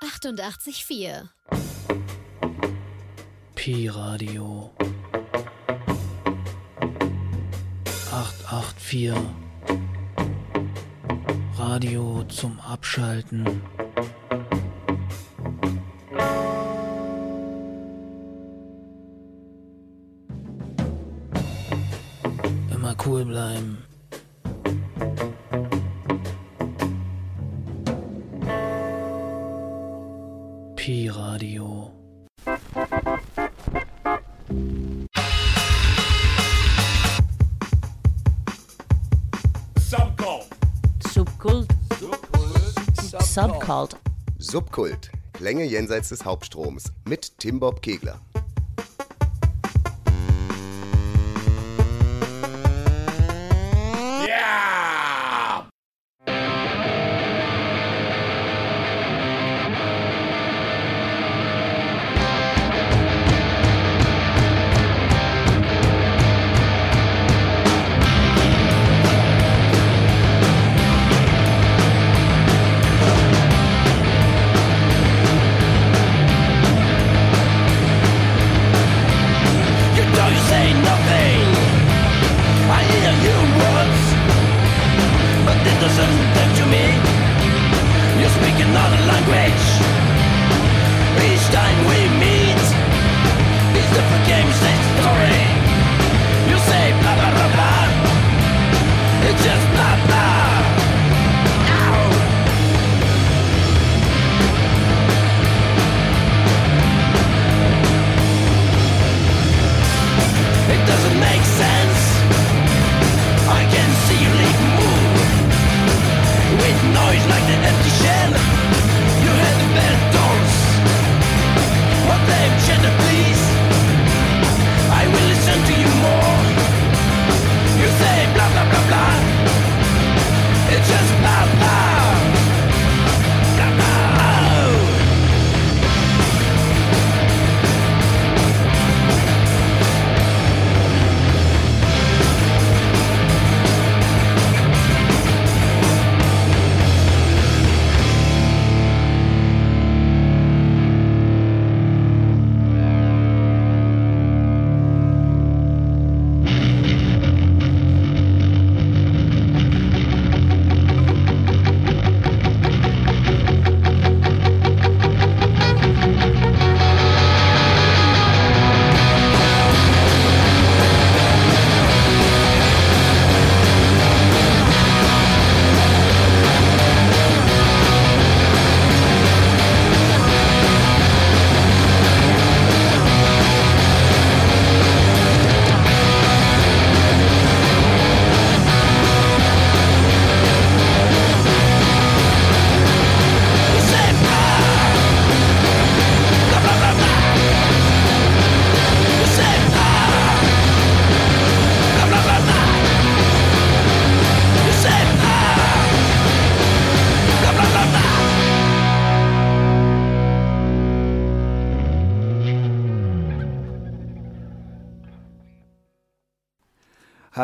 [0.00, 1.28] 88,4.
[3.56, 4.72] Pi Radio
[8.12, 9.12] 884
[11.56, 13.60] Radio zum Abschalten.
[22.70, 23.77] Immer cool bleiben.
[44.50, 45.10] Subkult.
[45.34, 48.18] Klänge jenseits des Hauptstroms mit Tim Bob Kegler.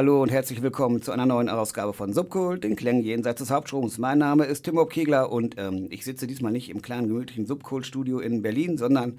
[0.05, 3.97] Hallo und herzlich willkommen zu einer neuen Ausgabe von Subkult, den Klängen jenseits des Hauptstroms.
[3.97, 7.47] Mein Name ist Tim Bob Kegler und ähm, ich sitze diesmal nicht im kleinen gemütlichen
[7.47, 9.19] Subkult-Studio in Berlin, sondern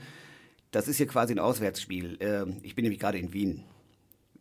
[0.69, 2.17] das ist hier quasi ein Auswärtsspiel.
[2.19, 3.63] Ähm, ich bin nämlich gerade in Wien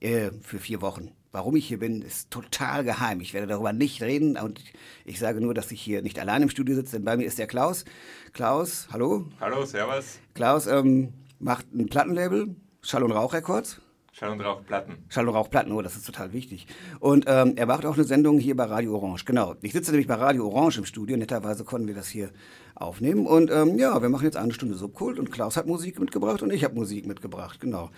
[0.01, 1.13] äh, für vier Wochen.
[1.33, 3.23] Warum ich hier bin, ist total geheim.
[3.23, 4.61] Ich werde darüber nicht reden und
[5.07, 7.39] ich sage nur, dass ich hier nicht allein im Studio sitze, denn bei mir ist
[7.39, 7.87] der Klaus.
[8.35, 9.25] Klaus, hallo.
[9.41, 10.19] Hallo, Servus.
[10.35, 13.81] Klaus ähm, macht ein Plattenlabel, Schall- und Rauchrecords.
[14.15, 15.05] Schall und Rauch Platten.
[15.09, 16.69] Schall- und Rauchplatten, oh, das ist total wichtig.
[17.01, 19.25] Und ähm, er macht auch eine Sendung hier bei Radio Orange.
[19.25, 19.57] Genau.
[19.61, 21.17] Ich sitze nämlich bei Radio Orange im Studio.
[21.17, 22.31] Netterweise konnten wir das hier
[22.77, 23.27] aufnehmen.
[23.27, 26.53] Und ähm, ja, wir machen jetzt eine Stunde Subkult und Klaus hat Musik mitgebracht und
[26.53, 27.59] ich habe Musik mitgebracht.
[27.59, 27.91] Genau.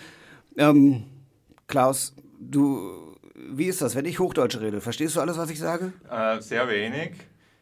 [0.56, 1.05] Ähm,
[1.67, 4.81] Klaus, du, wie ist das, wenn ich Hochdeutsch rede?
[4.81, 5.93] Verstehst du alles, was ich sage?
[6.11, 7.12] Äh, sehr wenig.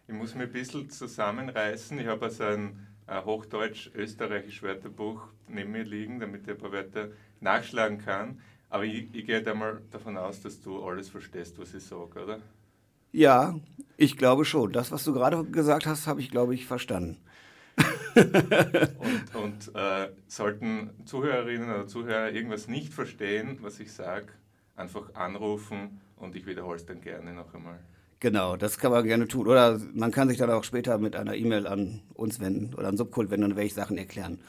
[0.06, 1.98] Ich muss mich ein bisschen zusammenreißen.
[1.98, 7.08] Ich habe also ein äh, Hochdeutsch-Österreichisch Wörterbuch neben mir liegen, damit ich ein paar Wörter
[7.40, 8.40] nachschlagen kann.
[8.70, 12.22] Aber ich, ich gehe da mal davon aus, dass du alles verstehst, was ich sage,
[12.22, 12.40] oder?
[13.12, 13.54] Ja,
[13.96, 14.72] ich glaube schon.
[14.72, 17.18] Das, was du gerade gesagt hast, habe ich, glaube ich, verstanden.
[18.16, 24.28] Und, und äh, sollten Zuhörerinnen oder Zuhörer irgendwas nicht verstehen, was ich sage,
[24.76, 27.80] einfach anrufen und ich wiederhole es dann gerne noch einmal.
[28.24, 29.46] Genau, das kann man gerne tun.
[29.46, 32.96] Oder man kann sich dann auch später mit einer E-Mail an uns wenden oder an
[32.96, 34.40] Subkult wenden und welche Sachen erklären.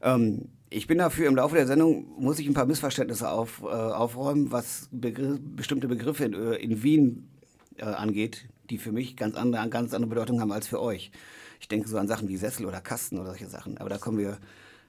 [0.00, 3.66] Ähm, ich bin dafür, im Laufe der Sendung muss ich ein paar Missverständnisse auf, äh,
[3.66, 7.28] aufräumen, was Begr bestimmte Begriffe in, äh, in Wien
[7.76, 11.10] äh, angeht, die für mich ganz andere, ganz andere Bedeutung haben als für euch.
[11.60, 14.16] Ich denke so an Sachen wie Sessel oder Kasten oder solche Sachen, aber da kommen
[14.16, 14.38] wir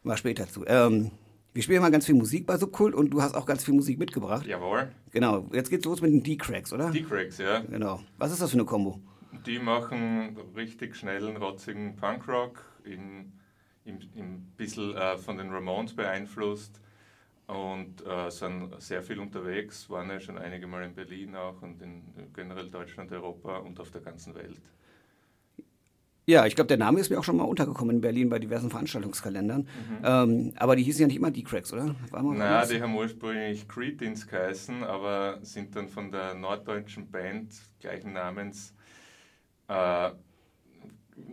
[0.04, 0.64] mal später zu.
[0.66, 1.12] Ähm,
[1.54, 3.98] wir spielen mal ganz viel Musik bei Subkult und du hast auch ganz viel Musik
[3.98, 4.46] mitgebracht.
[4.46, 4.90] Jawohl.
[5.12, 6.92] Genau, jetzt geht's los mit den D-Cracks, oder?
[6.92, 7.60] Die Cracks, ja.
[7.60, 8.02] Genau.
[8.18, 9.00] Was ist das für eine Kombo?
[9.46, 13.32] Die machen richtig schnellen, rotzigen Punkrock, in,
[13.86, 16.80] im, im bisschen äh, von den Ramones beeinflusst
[17.48, 21.82] und äh, sind sehr viel unterwegs, waren ja schon einige Mal in Berlin auch und
[21.82, 22.04] in
[22.34, 24.62] generell Deutschland, Europa und auf der ganzen Welt.
[26.30, 28.70] Ja, ich glaube, der Name ist mir auch schon mal untergekommen in Berlin bei diversen
[28.70, 29.68] Veranstaltungskalendern.
[30.04, 31.96] Ähm, aber die hießen ja nicht immer D-Cracks, oder?
[32.12, 32.70] War mal anders?
[32.70, 38.76] die haben ursprünglich Cretins geheißen, aber sind dann von der norddeutschen Band gleichen Namens
[39.70, 40.12] äh,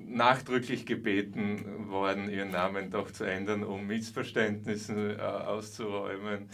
[0.06, 6.48] nachdrücklich gebeten worden, ihren Namen doch zu ändern, um Missverständnissen äh, auszuräumen.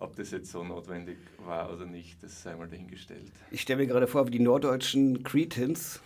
[0.00, 1.16] Ob das jetzt so notwendig
[1.46, 3.32] war oder nicht, das sei mal dahingestellt.
[3.50, 6.02] Ich stelle mir gerade vor, wie die norddeutschen Cretins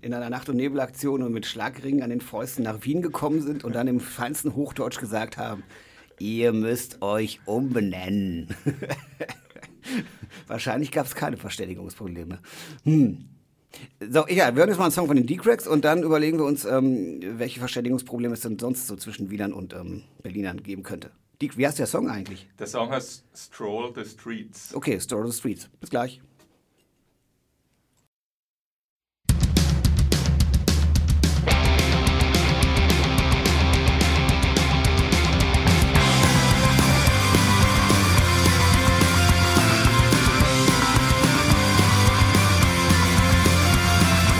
[0.00, 3.64] in einer Nacht- und Nebelaktion und mit Schlagringen an den Fäusten nach Wien gekommen sind
[3.64, 5.62] und dann im feinsten Hochdeutsch gesagt haben,
[6.18, 8.48] ihr müsst euch umbenennen.
[10.46, 12.38] Wahrscheinlich gab es keine Verständigungsprobleme.
[12.84, 13.28] Hm.
[14.00, 16.44] So, egal, wir hören jetzt mal einen Song von den D-Cracks und dann überlegen wir
[16.44, 21.10] uns, ähm, welche Verständigungsprobleme es denn sonst so zwischen Wienern und ähm, Berlinern geben könnte.
[21.40, 22.48] Die, wie heißt der Song eigentlich?
[22.58, 24.74] Der Song heißt Stroll the Streets.
[24.74, 25.68] Okay, of the Streets.
[25.80, 26.20] Bis gleich.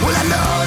[0.05, 0.62] Well, I know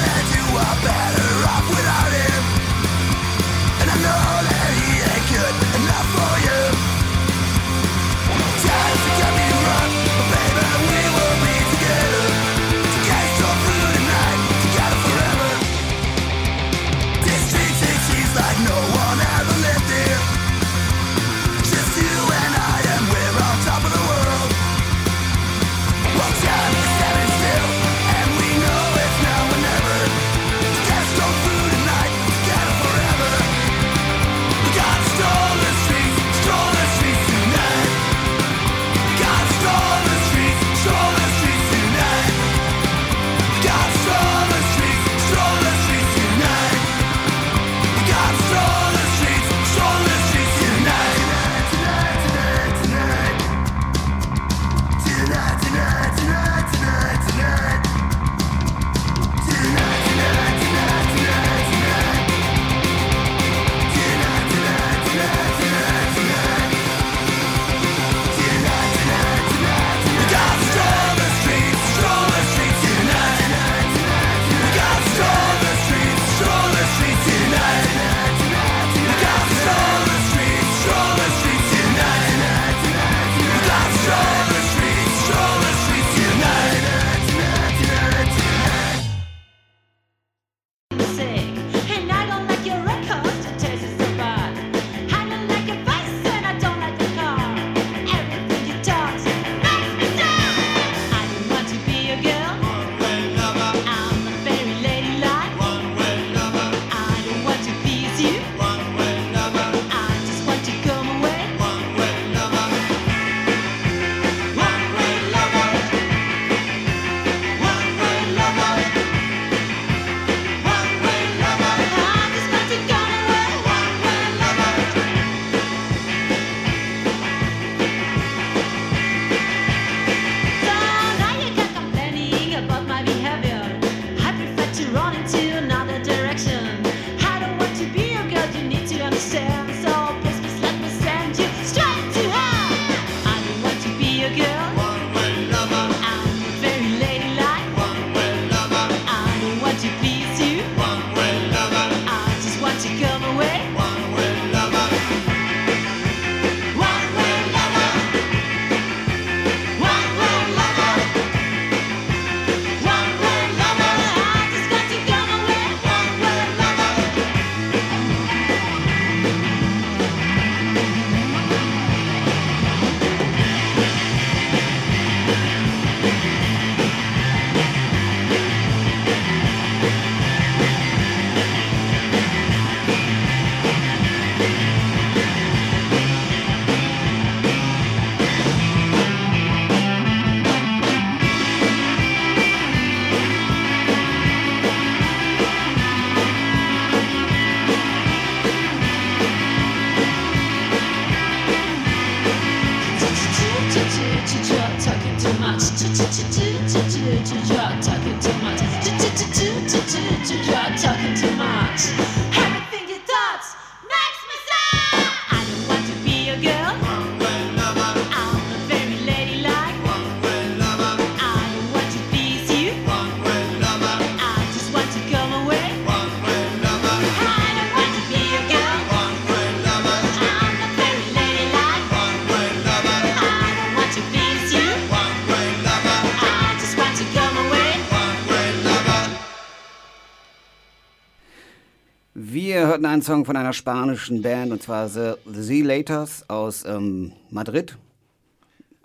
[242.96, 247.76] einen Song von einer spanischen Band und zwar The, The Laters aus ähm, Madrid.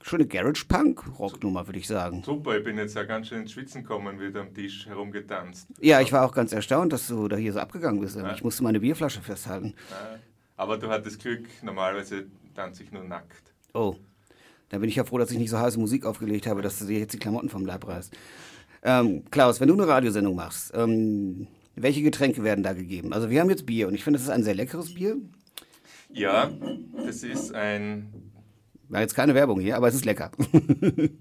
[0.01, 2.21] Schöne Garage Punk Rocknummer, würde ich sagen.
[2.21, 5.69] Super, ich bin jetzt ja ganz schön ins Schwitzen gekommen, wieder am Tisch herumgetanzt.
[5.79, 8.17] Ja, ich war auch ganz erstaunt, dass du da hier so abgegangen bist.
[8.17, 8.33] Ja.
[8.33, 9.75] Ich musste meine Bierflasche festhalten.
[9.89, 10.19] Ja.
[10.57, 13.53] Aber du hattest Glück, normalerweise tanze ich nur nackt.
[13.73, 13.95] Oh,
[14.67, 16.85] da bin ich ja froh, dass ich nicht so heiße Musik aufgelegt habe, dass du
[16.85, 18.11] dir jetzt die Klamotten vom Leib reißt.
[18.83, 23.13] Ähm, Klaus, wenn du eine Radiosendung machst, ähm, welche Getränke werden da gegeben?
[23.13, 25.17] Also wir haben jetzt Bier und ich finde, das ist ein sehr leckeres Bier.
[26.13, 26.51] Ja,
[27.05, 28.11] das ist ein
[28.89, 30.31] War jetzt keine Werbung hier, aber es ist lecker.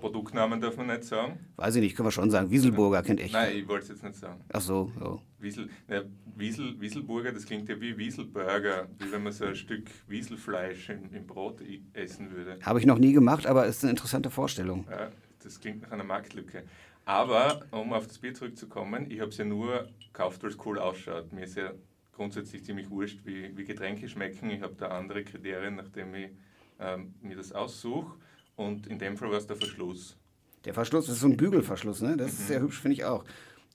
[0.00, 1.38] Produktnamen, darf man nicht sagen.
[1.56, 2.50] Weiß ich nicht, können wir schon sagen.
[2.50, 3.34] Wieselburger kennt echt.
[3.34, 4.40] Nein, ich wollte es jetzt nicht sagen.
[4.50, 5.18] Ach so, ja.
[5.38, 6.06] Wiesel, ne,
[6.36, 11.12] Wiesel, Wieselburger, das klingt ja wie Wieselburger, wie wenn man so ein Stück Wieselfleisch im,
[11.14, 11.60] im Brot
[11.92, 12.58] essen würde.
[12.62, 14.86] Habe ich noch nie gemacht, aber ist eine interessante Vorstellung.
[14.90, 15.10] Ja,
[15.42, 16.64] das klingt nach einer Marktlücke.
[17.10, 20.78] Aber, um auf das Bier zurückzukommen, ich habe es ja nur gekauft, weil es cool
[20.78, 21.32] ausschaut.
[21.32, 21.72] Mir ist ja
[22.12, 24.48] grundsätzlich ziemlich wurscht, wie, wie Getränke schmecken.
[24.50, 26.30] Ich habe da andere Kriterien, nachdem ich
[26.78, 28.14] ähm, mir das aussuche.
[28.54, 30.16] Und in dem Fall war es der Verschluss.
[30.64, 32.16] Der Verschluss das ist so ein Bügelverschluss, ne?
[32.16, 33.24] Das ist sehr hübsch, finde ich auch.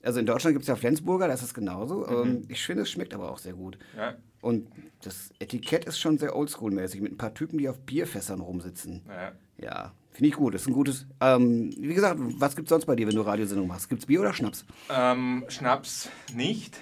[0.02, 2.08] Also in Deutschland gibt es ja Flensburger, das ist genauso.
[2.08, 3.76] Ähm, ich finde, es schmeckt aber auch sehr gut.
[3.94, 4.66] Ja, Und
[5.02, 9.02] das Etikett ist schon sehr oldschool-mäßig, mit ein paar Typen, die auf Bierfässern rumsitzen.
[9.06, 9.32] ja.
[9.58, 10.54] Ja, finde ich gut.
[10.54, 11.06] Das ist ein gutes.
[11.20, 13.88] Ähm, wie gesagt, was gibt es sonst bei dir, wenn du Radiosendung machst?
[13.88, 14.64] Gibt es Bier oder Schnaps?
[14.90, 16.78] Ähm, Schnaps nicht,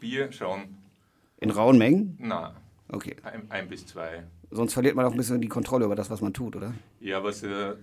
[0.00, 0.62] Bier schon.
[1.40, 2.16] In rauen Mengen?
[2.18, 2.54] Na,
[2.90, 3.16] Okay.
[3.22, 4.24] ein, ein bis zwei.
[4.50, 6.72] Sonst verliert man auch ein bisschen die Kontrolle über das, was man tut, oder?
[7.00, 7.74] Ja, was ja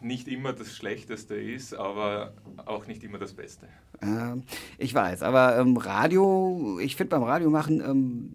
[0.00, 2.34] nicht immer das Schlechteste ist, aber
[2.66, 3.66] auch nicht immer das Beste.
[4.00, 4.44] Ähm,
[4.78, 8.32] ich weiß, aber ähm, Radio, ich finde beim Radio machen, ähm,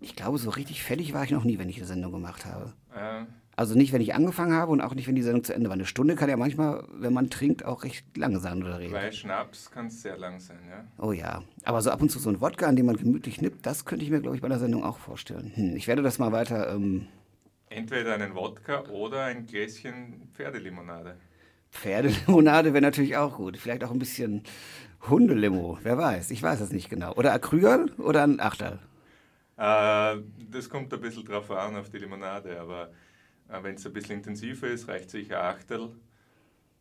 [0.00, 2.72] ich glaube, so richtig fertig war ich noch nie, wenn ich eine Sendung gemacht habe.
[2.94, 3.24] Äh,
[3.62, 5.74] Also nicht, wenn ich angefangen habe und auch nicht, wenn die Sendung zu Ende war.
[5.74, 8.92] Eine Stunde kann ja manchmal, wenn man trinkt, auch recht lange sein oder reden.
[8.92, 10.84] Weil Schnaps kann sehr lang sein, ja.
[10.98, 13.64] Oh ja, aber so ab und zu so ein Wodka, an dem man gemütlich nippt,
[13.64, 15.52] das könnte ich mir, glaube ich, bei der Sendung auch vorstellen.
[15.54, 16.74] Hm, ich werde das mal weiter.
[16.74, 17.06] Ähm,
[17.68, 21.14] Entweder einen Wodka oder ein Gläschen Pferdelimonade.
[21.70, 23.56] Pferdelimonade wäre natürlich auch gut.
[23.58, 24.42] Vielleicht auch ein bisschen
[25.08, 26.32] Hundelimo, wer weiß.
[26.32, 27.12] Ich weiß es nicht genau.
[27.14, 28.80] Oder Acryl oder ein Achterl.
[29.56, 30.16] Äh,
[30.50, 32.90] das kommt ein bisschen drauf an, auf die Limonade, aber
[33.48, 35.90] wenn es ein bisschen intensiver ist, reicht sicher Achtel.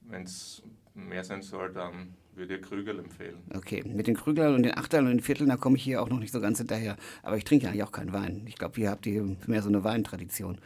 [0.02, 0.64] Wenn es
[0.94, 3.38] mehr sein soll, dann würde ich Krügel empfehlen.
[3.54, 6.10] Okay, mit den Krüglern und den Achteln und den Vierteln, da komme ich hier auch
[6.10, 6.98] noch nicht so ganz hinterher.
[7.24, 8.44] Aber ich trinke ja eigentlich auch keinen Wein.
[8.48, 10.60] Ich glaube, ihr habt hier mehr so eine Weintradition.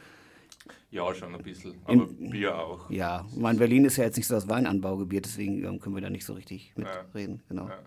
[0.92, 2.90] Ja, schon ein bisschen, aber Bier auch.
[2.90, 6.02] Ja, ich meine, Berlin ist ja jetzt nicht so das Weinanbaugebiet, deswegen ähm, können wir
[6.02, 6.84] da nicht so richtig Ja.
[7.04, 7.44] mitreden.
[7.50, 7.68] Genau.
[7.68, 7.80] Ja.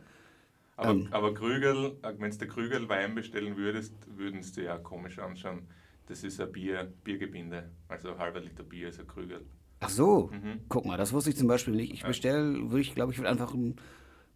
[0.76, 1.08] Aber, Ähm.
[1.10, 5.62] aber Krügel, wenn du Krügel Wein bestellen würdest, würden sie dir ja komisch anschauen.
[6.08, 9.44] Das ist ein Bier, Biergebinde, also ein halber Liter Bier ist ein Krügel.
[9.80, 10.60] Ach so, Mhm.
[10.68, 11.92] guck mal, das wusste ich zum Beispiel nicht.
[11.92, 13.76] Ich bestelle, würde ich, glaube ich, würde einfach ein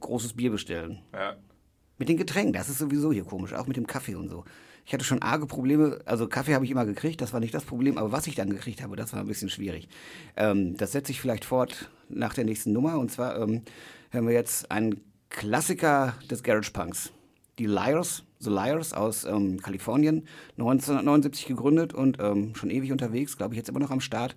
[0.00, 1.00] großes Bier bestellen.
[1.12, 1.36] Ja,
[1.98, 4.44] Mit den Getränken, das ist sowieso hier komisch, auch mit dem Kaffee und so.
[4.84, 7.64] Ich hatte schon arge Probleme, also Kaffee habe ich immer gekriegt, das war nicht das
[7.64, 9.88] Problem, aber was ich dann gekriegt habe, das war ein bisschen schwierig.
[10.36, 13.62] Ähm, das setze ich vielleicht fort nach der nächsten Nummer und zwar ähm,
[14.10, 15.00] hören wir jetzt einen
[15.30, 17.12] Klassiker des Garage Punks.
[17.58, 20.26] Die Liars, The Liars aus ähm, Kalifornien,
[20.58, 24.34] 1979 gegründet und ähm, schon ewig unterwegs, glaube ich jetzt immer noch am Start.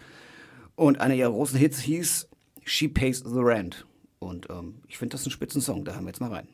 [0.76, 2.28] Und einer ihrer großen Hits hieß
[2.64, 3.86] She Pays the Rent.
[4.20, 6.48] Und ähm, ich finde das ein Spitzensong, da hören wir jetzt mal rein.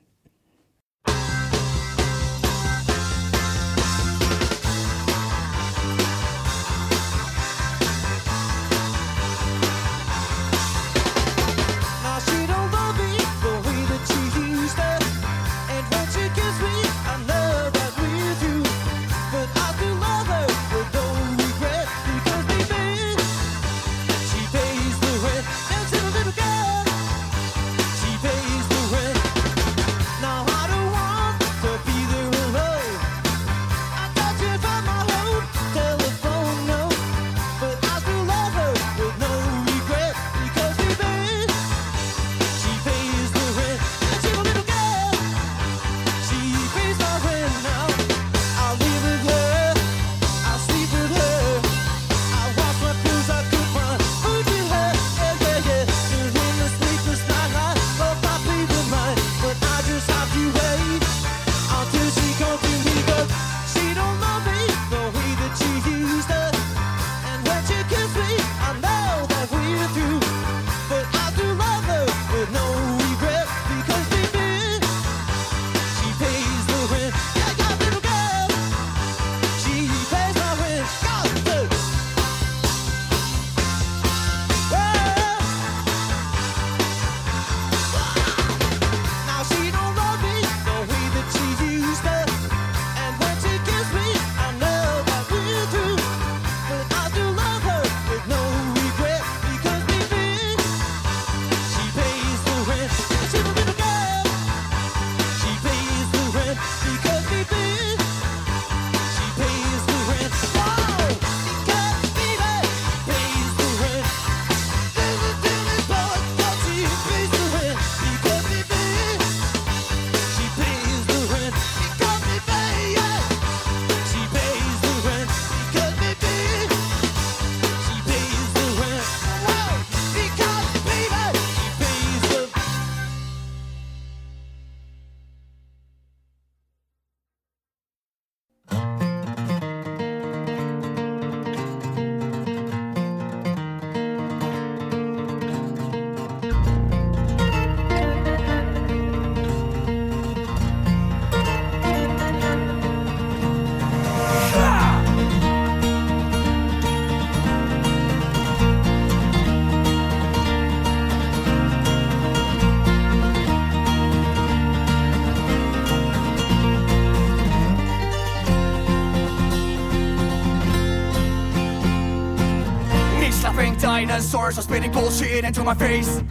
[174.31, 176.21] Dinosaurs are spitting bullshit into my face.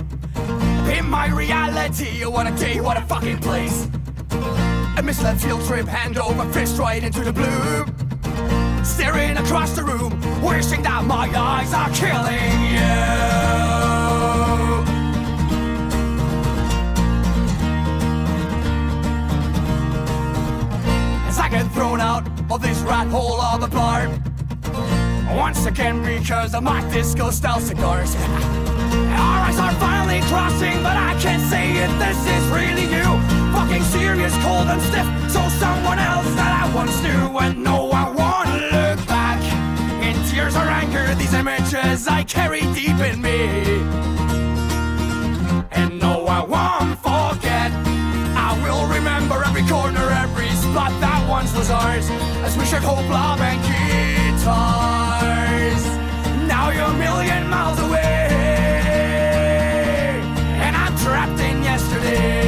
[0.98, 3.88] In my reality, what a day, what a fucking place.
[4.96, 7.84] A misled field trip, hand over fist right into the blue.
[8.82, 12.88] Staring across the room, wishing that my eyes are killing you.
[21.28, 24.29] As I get thrown out of this rat hole of a bar.
[25.36, 28.14] Once again, because of my disco style cigars.
[28.16, 33.08] Our eyes are finally crossing, but I can't say if this is really you.
[33.52, 35.06] Fucking serious, cold and stiff.
[35.30, 39.40] So someone else that I once knew, and no, I wanna look back.
[40.02, 43.40] In tears or anger, these images I carry deep in me.
[45.70, 47.70] And no, I won't forget.
[48.36, 51.09] I will remember every corner, every spot that
[51.40, 52.06] once was ours.
[52.44, 54.44] As we shared hope, love, and guitars.
[56.46, 58.28] Now you're a million miles away.
[60.64, 62.44] And I'm trapped in yesterday.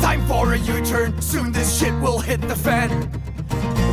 [0.00, 3.10] Time for a U-turn, soon this shit will hit the fan.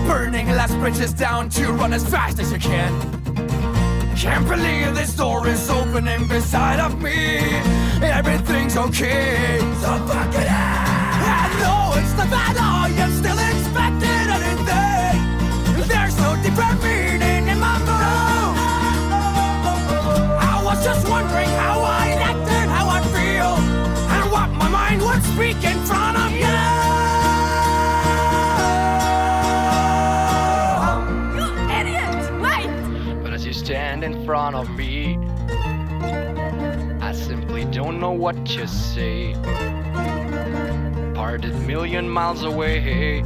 [0.06, 3.23] Burning last bridges down to run as fast as you can.
[4.24, 7.40] Can't believe this door is opening beside of me.
[8.02, 9.60] Everything's okay.
[9.82, 10.48] So fuck it.
[10.50, 15.13] I know it's the bad I am still expecting anything.
[34.24, 35.18] In front of me,
[37.02, 39.34] I simply don't know what to say.
[41.14, 43.24] Parted million miles away.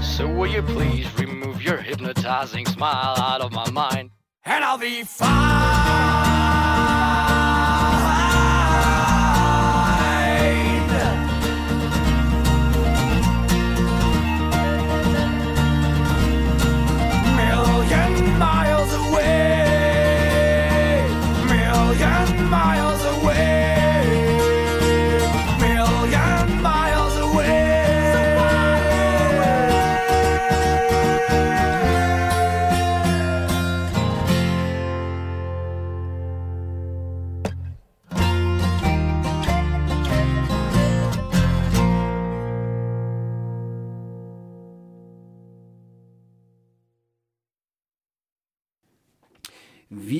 [0.00, 4.12] So will you please remove your hypnotizing smile out of my mind?
[4.44, 5.81] and I'll be fine.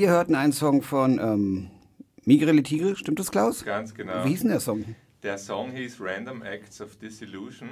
[0.02, 1.70] Wir hörten einen Song von ähm,
[2.24, 3.64] Migre Le Tigre, stimmt das, Klaus?
[3.64, 4.24] Ganz genau.
[4.24, 4.84] Wie hieß denn der Song?
[5.22, 7.68] Der Song hieß Random Acts of Disillusion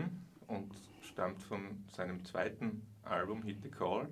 [0.46, 4.08] und stammt von seinem zweiten Album Hit the Call.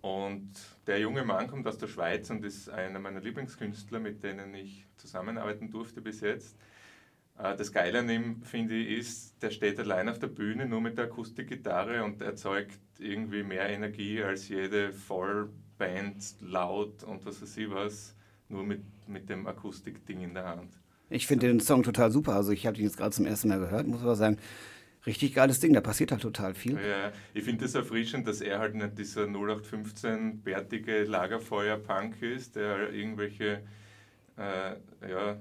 [0.00, 0.50] Und
[0.86, 4.86] der junge Mann kommt aus der Schweiz und ist einer meiner Lieblingskünstler, mit denen ich
[4.96, 6.56] zusammenarbeiten durfte bis jetzt.
[7.36, 10.80] Äh, Das Geile an ihm, finde ich, ist, der steht allein auf der Bühne nur
[10.80, 14.94] mit der Akustikgitarre und erzeugt irgendwie mehr Energie als jede
[15.80, 18.14] Vollband, laut und was weiß ich was,
[18.48, 20.78] nur mit, mit dem Akustikding in der Hand.
[21.08, 22.34] Ich finde den Song total super.
[22.34, 24.38] Also ich habe ihn jetzt gerade zum ersten Mal gehört, muss aber sagen,
[25.06, 25.72] richtig geiles Ding.
[25.72, 26.74] Da passiert halt total viel.
[26.74, 32.92] Ja, ich finde es erfrischend, dass er halt nicht dieser 0815 bärtige Lagerfeuer-Punk ist, der
[32.92, 33.62] irgendwelche
[34.36, 34.76] äh,
[35.08, 35.36] ja,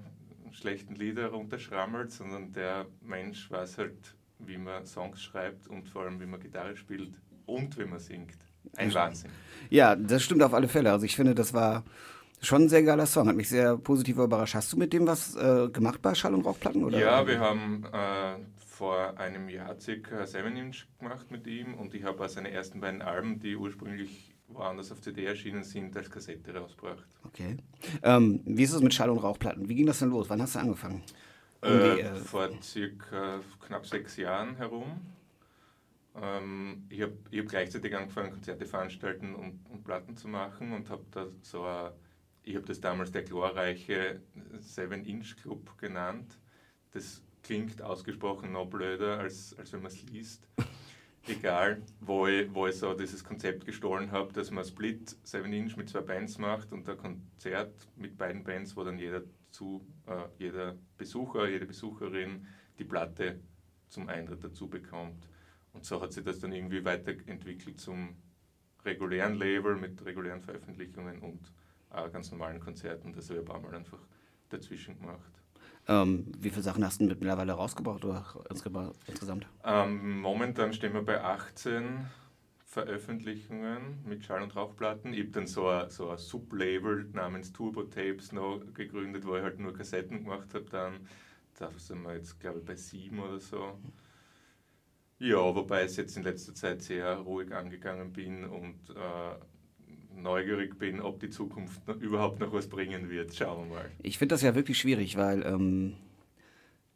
[0.51, 6.19] schlechten Lieder runterschrammelt, sondern der Mensch weiß halt, wie man Songs schreibt und vor allem,
[6.19, 8.48] wie man Gitarre spielt und wie man singt.
[8.75, 9.31] Ein Wahnsinn.
[9.69, 10.91] Ja, das stimmt auf alle Fälle.
[10.91, 11.83] Also ich finde, das war
[12.41, 13.27] schon ein sehr geiler Song.
[13.27, 14.55] Hat mich sehr positiv überrascht.
[14.55, 16.83] Hast du mit dem was äh, gemacht bei Schall- und Rauchplatten?
[16.83, 16.99] Oder?
[16.99, 22.03] Ja, wir haben äh, vor einem Jahr circa 7 Inch gemacht mit ihm und ich
[22.03, 26.55] habe auch seine ersten beiden Alben, die ursprünglich woanders auf CD erschienen sind, als Kassette
[26.55, 27.05] rausgebracht.
[27.25, 27.57] Okay.
[28.01, 29.69] Ähm, wie ist es mit Schall- und Rauchplatten?
[29.69, 30.29] Wie ging das denn los?
[30.29, 31.03] Wann hast du angefangen?
[31.61, 35.01] Um Äh, die, äh, vor circa knapp sechs Jahren herum.
[36.21, 41.05] Ähm, ich habe hab gleichzeitig angefangen, Konzerte veranstalten und, und Platten zu machen und habe
[41.11, 41.91] da so ein,
[42.43, 44.21] ich habe das damals der glorreiche
[44.59, 46.37] 7-Inch-Club genannt.
[46.91, 50.47] Das klingt ausgesprochen noch blöder, als, als wenn man es liest.
[51.27, 55.77] Egal, wo ich, wo ich so dieses Konzept gestohlen habe, dass man Split 7 Inch
[55.77, 60.23] mit zwei Bands macht und ein Konzert mit beiden Bands, wo dann jeder, zu, äh,
[60.39, 62.47] jeder Besucher, jede Besucherin
[62.79, 63.39] die Platte
[63.89, 65.27] zum Eintritt dazu bekommt.
[65.73, 68.15] Und so hat sich das dann irgendwie weiterentwickelt zum
[68.85, 71.53] regulären Label mit regulären Veröffentlichungen und
[71.91, 73.13] äh, ganz normalen Konzerten.
[73.13, 73.99] Das habe ich ein paar Mal einfach
[74.49, 75.31] dazwischen gemacht.
[75.87, 79.47] Ähm, wie viele Sachen hast du mittlerweile rausgebracht oder insge- insgesamt?
[79.63, 82.07] Ähm, momentan stehen wir bei 18
[82.65, 85.13] Veröffentlichungen mit Schall- und Rauchplatten.
[85.13, 89.43] Ich habe dann so ein, so ein Sublabel namens Turbo Tapes noch gegründet, wo ich
[89.43, 90.65] halt nur Kassetten gemacht habe.
[90.69, 91.07] Dann
[91.57, 93.77] da sind wir jetzt, glaube ich, bei sieben oder so.
[95.19, 99.35] Ja, wobei ich jetzt in letzter Zeit sehr ruhig angegangen bin und äh,
[100.15, 103.35] neugierig bin, ob die Zukunft noch, überhaupt noch was bringen wird.
[103.35, 103.91] Schauen wir mal.
[104.01, 105.95] Ich finde das ja wirklich schwierig, weil ähm,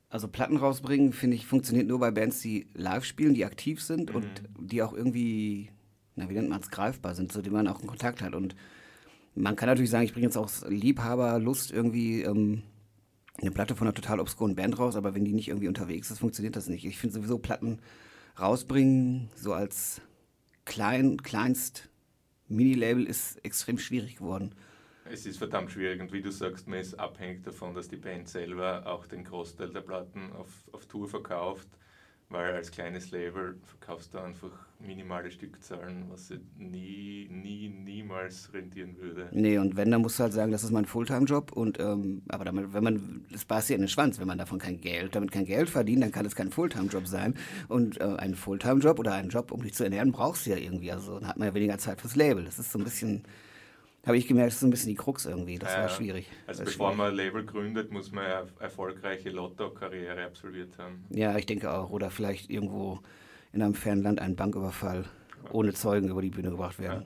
[0.09, 4.11] also Platten rausbringen, finde ich, funktioniert nur bei Bands, die live spielen, die aktiv sind
[4.11, 4.27] und
[4.59, 5.69] die auch irgendwie,
[6.15, 8.35] na, wie nennt man es, greifbar sind, zu denen man auch einen Kontakt hat.
[8.35, 8.55] Und
[9.35, 12.61] man kann natürlich sagen, ich bringe jetzt aus Liebhaberlust irgendwie ähm,
[13.41, 16.19] eine Platte von einer total obskuren Band raus, aber wenn die nicht irgendwie unterwegs ist,
[16.19, 16.85] funktioniert das nicht.
[16.85, 17.79] Ich finde sowieso Platten
[18.39, 20.01] rausbringen, so als
[20.65, 21.89] klein, kleinst
[22.47, 24.53] Mini-Label ist extrem schwierig geworden.
[25.05, 28.29] Es ist verdammt schwierig und wie du sagst, man ist abhängig davon, dass die Band
[28.29, 31.67] selber auch den Großteil der Platten auf, auf Tour verkauft,
[32.33, 39.29] weil als kleines Label verkaufst du einfach minimale Stückzahlen, was nie, nie, niemals rentieren würde.
[39.31, 41.51] Nee, und wenn, dann musst du halt sagen, das ist mein Fulltime-Job.
[41.53, 44.59] Und ähm, aber damit, wenn man, das beißt ja in den Schwanz, wenn man davon
[44.59, 47.35] kein Geld, damit kein Geld verdient, dann kann es kein Fulltime-Job sein.
[47.69, 50.91] Und äh, einen Fulltime-Job oder einen Job, um dich zu ernähren, brauchst du ja irgendwie.
[50.91, 52.43] Also dann hat man ja weniger Zeit fürs Label.
[52.43, 53.23] Das ist so ein bisschen,
[54.05, 55.57] habe ich gemerkt, das ist so ein bisschen die Krux irgendwie.
[55.57, 56.27] Das war schwierig.
[56.45, 56.97] Also bevor schwierig.
[56.97, 61.05] man Label gründet, muss man eine erfolgreiche Lotto-Karriere absolviert haben.
[61.09, 61.89] Ja, ich denke auch.
[61.89, 62.99] Oder vielleicht irgendwo
[63.53, 65.05] in einem fernen Land ein Banküberfall
[65.51, 67.05] ohne Zeugen über die Bühne gebracht werden.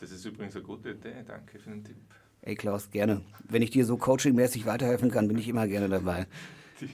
[0.00, 1.96] Das ist übrigens eine gute Idee, danke für den Tipp.
[2.42, 3.22] Ey Klaus, gerne.
[3.48, 6.26] Wenn ich dir so coachingmäßig weiterhelfen kann, bin ich immer gerne dabei.
[6.80, 6.88] Die,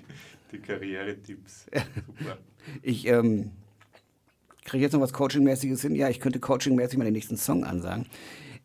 [0.51, 1.67] die Karrieretipps.
[1.71, 2.39] Super.
[2.81, 3.51] Ich ähm,
[4.65, 5.95] kriege jetzt noch was Coachingmäßiges hin.
[5.95, 8.07] Ja, ich könnte coachingmäßig mal den nächsten Song ansagen.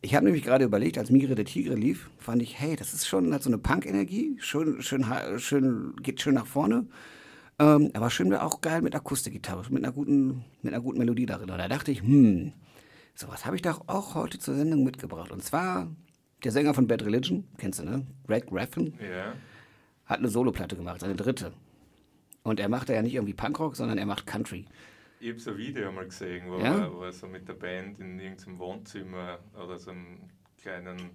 [0.02, 3.06] Ich habe nämlich gerade überlegt, als Migre der Tigre lief, fand ich, hey, das ist
[3.06, 5.06] schon, hat so eine Punk-Energie, schön, schön,
[5.38, 6.86] schön, geht schön nach vorne.
[7.60, 11.26] Ähm, aber schön wäre auch geil mit Akustikgitarre, mit einer guten, mit einer guten Melodie
[11.26, 11.50] darin.
[11.50, 12.54] Und da dachte ich, hm,
[13.14, 15.32] sowas habe ich doch auch heute zur Sendung mitgebracht.
[15.32, 15.88] Und zwar
[16.46, 18.06] der Sänger von Bad Religion, kennst du, ne?
[18.26, 19.34] Greg Graffin, Ja,
[20.06, 21.52] hat eine Soloplatte gemacht, seine dritte.
[22.44, 24.66] Und er macht ja nicht irgendwie Punkrock, sondern er macht Country.
[25.20, 26.80] Ich habe so ein Video mal gesehen, wo, Ja?
[26.80, 30.20] er, wo er so mit der Band in irgendeinem Wohnzimmer oder so einem
[30.58, 31.12] kleinen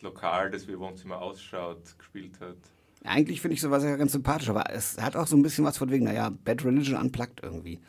[0.00, 2.56] Lokal, das wie Wohnzimmer ausschaut, gespielt hat.
[3.04, 5.78] Eigentlich finde ich sowas ja ganz sympathisch, aber es hat auch so ein bisschen was
[5.78, 7.80] von wegen, naja, Bad Religion unplugged irgendwie.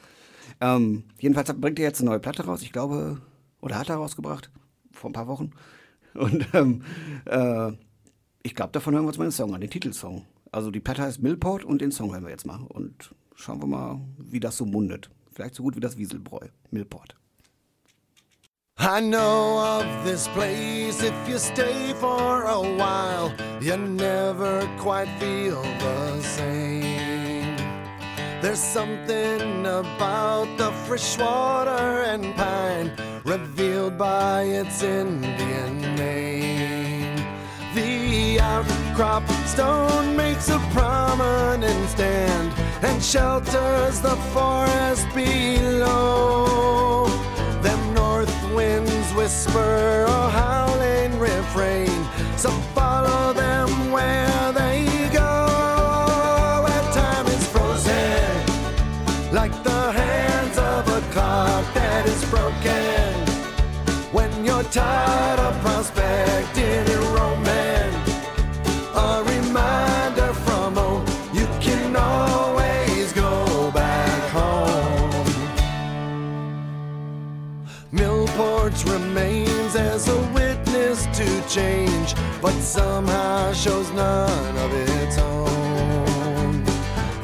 [0.60, 3.22] Ähm, jedenfalls bringt er jetzt eine neue Platte raus, ich glaube,
[3.62, 4.52] oder hat er rausgebracht,
[4.92, 5.52] vor ein paar Wochen.
[6.14, 6.84] Und ähm,
[7.26, 7.72] äh,
[8.44, 10.26] ich glaube, davon hören wir uns mal den Song an, den Titelsong.
[10.52, 12.60] Also die Platte heißt Millport und den Song hören wir jetzt mal.
[12.70, 15.10] Und schauen wir mal, wie das so mundet.
[15.34, 16.48] Vielleicht so gut wie das Wieselbräu.
[16.72, 17.16] Millport.
[18.80, 21.02] I know of this place.
[21.02, 27.56] If you stay for a while, you never quite feel the same.
[28.42, 32.92] There's something about the fresh water and pine
[33.24, 37.16] revealed by its Indian name.
[37.74, 42.53] The outcrop stone makes a prominent stand
[42.84, 47.08] and shelters the forest below.
[47.62, 52.06] Them north winds whisper a howling refrain,
[52.38, 55.32] so follow them where they go.
[56.66, 58.46] Where time is frozen,
[59.32, 63.14] like the hands of a clock that is broken.
[64.12, 65.43] When you're tired
[81.26, 86.64] to change, but somehow shows none of its own.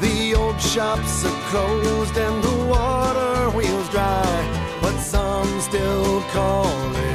[0.00, 7.09] The old shops are closed and the water wheels dry, but some still call it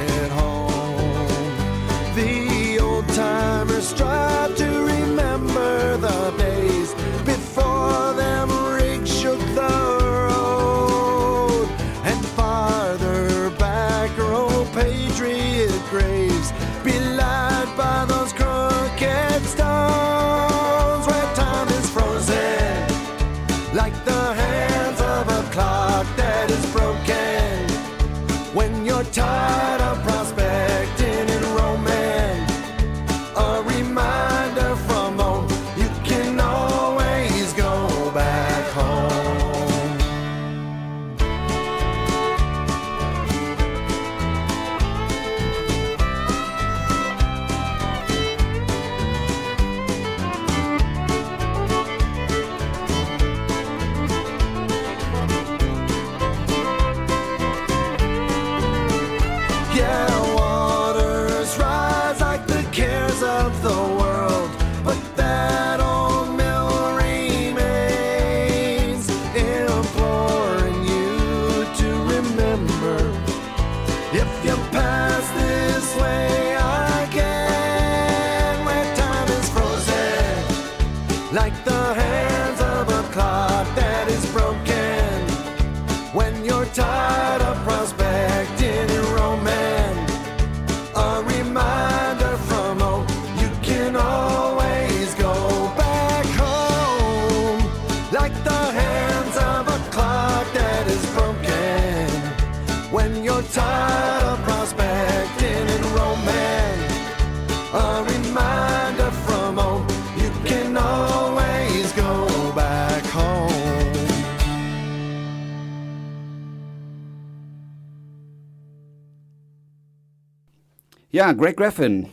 [121.15, 122.09] Ja, Greg Graffin,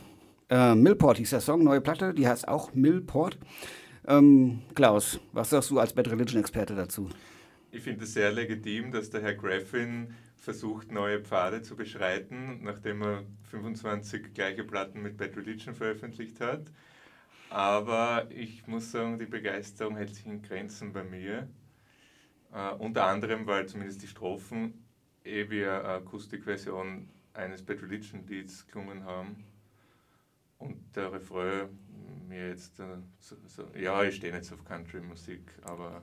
[0.49, 3.37] äh, Millport hieß der Song, neue Platte, die heißt auch Millport.
[4.07, 7.09] Ähm, Klaus, was sagst du als Bad Religion-Experte dazu?
[7.71, 10.13] Ich finde es sehr legitim, dass der Herr Graffin
[10.43, 16.65] versucht, neue Pfade zu beschreiten, nachdem er 25 gleiche Platten mit Bad Religion veröffentlicht hat.
[17.49, 21.47] Aber ich muss sagen, die Begeisterung hält sich in Grenzen bei mir.
[22.51, 24.85] Äh, unter anderem, weil zumindest die Strophen
[25.23, 29.45] eh eine Akustikversion eines Bad Religion Lieds gelungen haben.
[30.57, 31.69] Und der Refrain
[32.27, 36.01] mir jetzt, äh, so, so, ja, ich stehe so auf Country-Musik, aber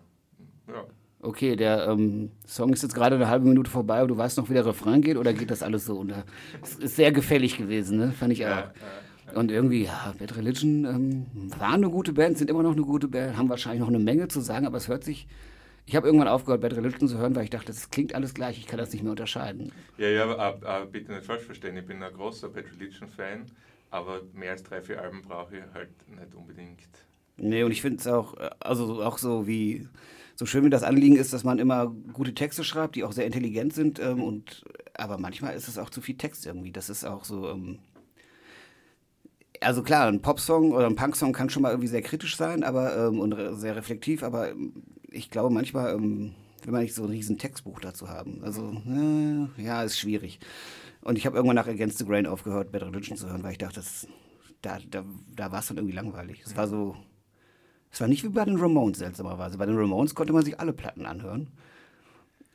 [0.66, 0.86] ja.
[1.22, 4.48] Okay, der ähm, Song ist jetzt gerade eine halbe Minute vorbei, aber du weißt noch,
[4.48, 6.24] wie der Refrain geht oder geht das alles so unter?
[6.62, 8.12] Es ist sehr gefällig gewesen, ne?
[8.12, 8.48] Fand ich auch.
[8.48, 8.72] Ja,
[9.26, 11.26] ja, Und irgendwie, ja, Bad Religion ähm,
[11.58, 14.28] waren eine gute Band, sind immer noch eine gute Band, haben wahrscheinlich noch eine Menge
[14.28, 15.26] zu sagen, aber es hört sich.
[15.84, 18.56] Ich habe irgendwann aufgehört, Bad Religion zu hören, weil ich dachte, das klingt alles gleich,
[18.58, 19.72] ich kann das nicht mehr unterscheiden.
[19.98, 23.44] Ja, ja, aber, aber bitte nicht falsch verstehen, ich bin ein großer Bad Religion-Fan,
[23.90, 26.88] aber mehr als drei, vier Alben brauche ich halt nicht unbedingt.
[27.36, 29.88] Nee, und ich finde es auch, äh, also auch so wie,
[30.40, 33.26] so schön wie das Anliegen ist, dass man immer gute Texte schreibt, die auch sehr
[33.26, 36.72] intelligent sind, ähm, und, aber manchmal ist es auch zu viel Text irgendwie.
[36.72, 37.78] Das ist auch so, ähm,
[39.60, 42.96] also klar, ein Popsong oder ein Punksong kann schon mal irgendwie sehr kritisch sein, aber
[42.96, 47.02] ähm, und re sehr reflektiv, aber ähm, ich glaube manchmal ähm, will man nicht so
[47.04, 48.42] ein riesen Textbuch dazu haben.
[48.42, 50.40] Also, äh, ja, ist schwierig.
[51.02, 53.58] Und ich habe irgendwann nach Against the Grain aufgehört, Bad Religion zu hören, weil ich
[53.58, 54.08] dachte, das,
[54.62, 55.04] da, da,
[55.36, 56.40] da war es dann irgendwie langweilig.
[56.46, 56.96] Es war so,
[57.92, 59.58] es war nicht wie bei den Ramones seltsamerweise.
[59.58, 61.48] Bei den Ramones konnte man sich alle Platten anhören.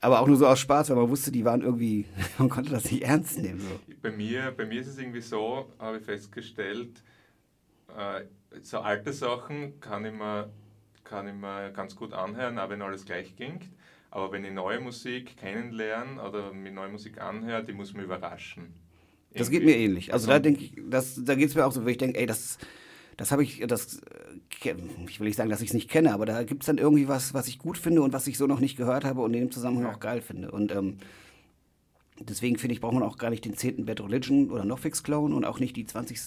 [0.01, 2.05] Aber auch nur so aus Spaß, weil man wusste, die waren irgendwie,
[2.37, 3.59] man konnte das nicht ernst nehmen.
[3.59, 3.79] So.
[4.01, 7.03] Bei mir, bei mir ist es irgendwie so, habe ich festgestellt,
[7.97, 8.21] äh,
[8.61, 10.49] so alte Sachen kann ich, mir,
[11.03, 13.63] kann ich mir ganz gut anhören, auch wenn alles gleich klingt.
[14.11, 18.73] Aber wenn ich neue Musik kennenlerne oder mir neue Musik anhöre, die muss mich überraschen.
[19.33, 20.13] Das geht mir ähnlich.
[20.13, 22.25] Also da denke ich, das, da geht es mir auch so, wo ich denke, ey,
[22.25, 22.57] das,
[23.17, 24.75] das habe ich, das, äh,
[25.07, 27.07] ich will nicht sagen, dass ich es nicht kenne, aber da gibt es dann irgendwie
[27.07, 29.41] was, was ich gut finde und was ich so noch nicht gehört habe und in
[29.41, 30.51] dem Zusammenhang auch geil finde.
[30.51, 30.97] Und ähm,
[32.19, 33.85] deswegen finde ich, braucht man auch gar nicht den 10.
[33.85, 36.21] Bad Religion oder Noffix Clone und auch nicht die 20.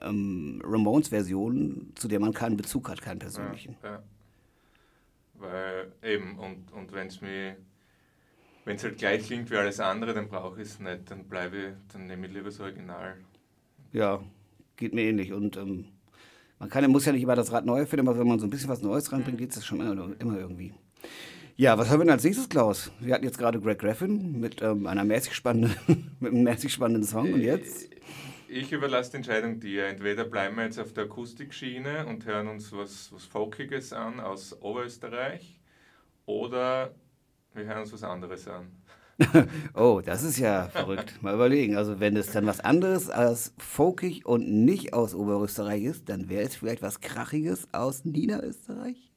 [0.00, 3.76] Ähm, Ramones-Version, zu der man keinen Bezug hat, keinen persönlichen.
[3.82, 4.02] Ja, ja.
[5.34, 7.56] Weil eben, und, und wenn es mir
[8.68, 11.10] wenn es halt gleich klingt wie alles andere, dann brauche ich es nicht.
[11.10, 13.16] Dann bleibe ich, dann nehme ich lieber das Original.
[13.92, 14.22] Ja,
[14.78, 15.32] geht mir ähnlich.
[15.32, 15.84] Und ähm,
[16.58, 18.50] man kann, muss ja nicht immer das Rad neu finden, aber wenn man so ein
[18.50, 20.72] bisschen was Neues reinbringt, geht es schon immer, immer irgendwie.
[21.56, 22.90] Ja, was haben wir denn als nächstes, Klaus?
[23.00, 25.74] Wir hatten jetzt gerade Greg Graffin mit ähm, einer mäßig spannenden,
[26.20, 27.90] mit einem mäßig spannenden Song und jetzt?
[28.48, 29.86] Ich überlasse die Entscheidung dir.
[29.86, 34.56] Entweder bleiben wir jetzt auf der Akustikschiene und hören uns was, was Folkiges an aus
[34.62, 35.60] Oberösterreich
[36.24, 36.94] oder
[37.54, 38.70] wir hören uns was anderes an.
[39.74, 41.20] oh, das ist ja verrückt.
[41.22, 41.76] Mal überlegen.
[41.76, 46.44] Also, wenn es dann was anderes als folkig und nicht aus Oberösterreich ist, dann wäre
[46.44, 49.10] es vielleicht was Krachiges aus Niederösterreich?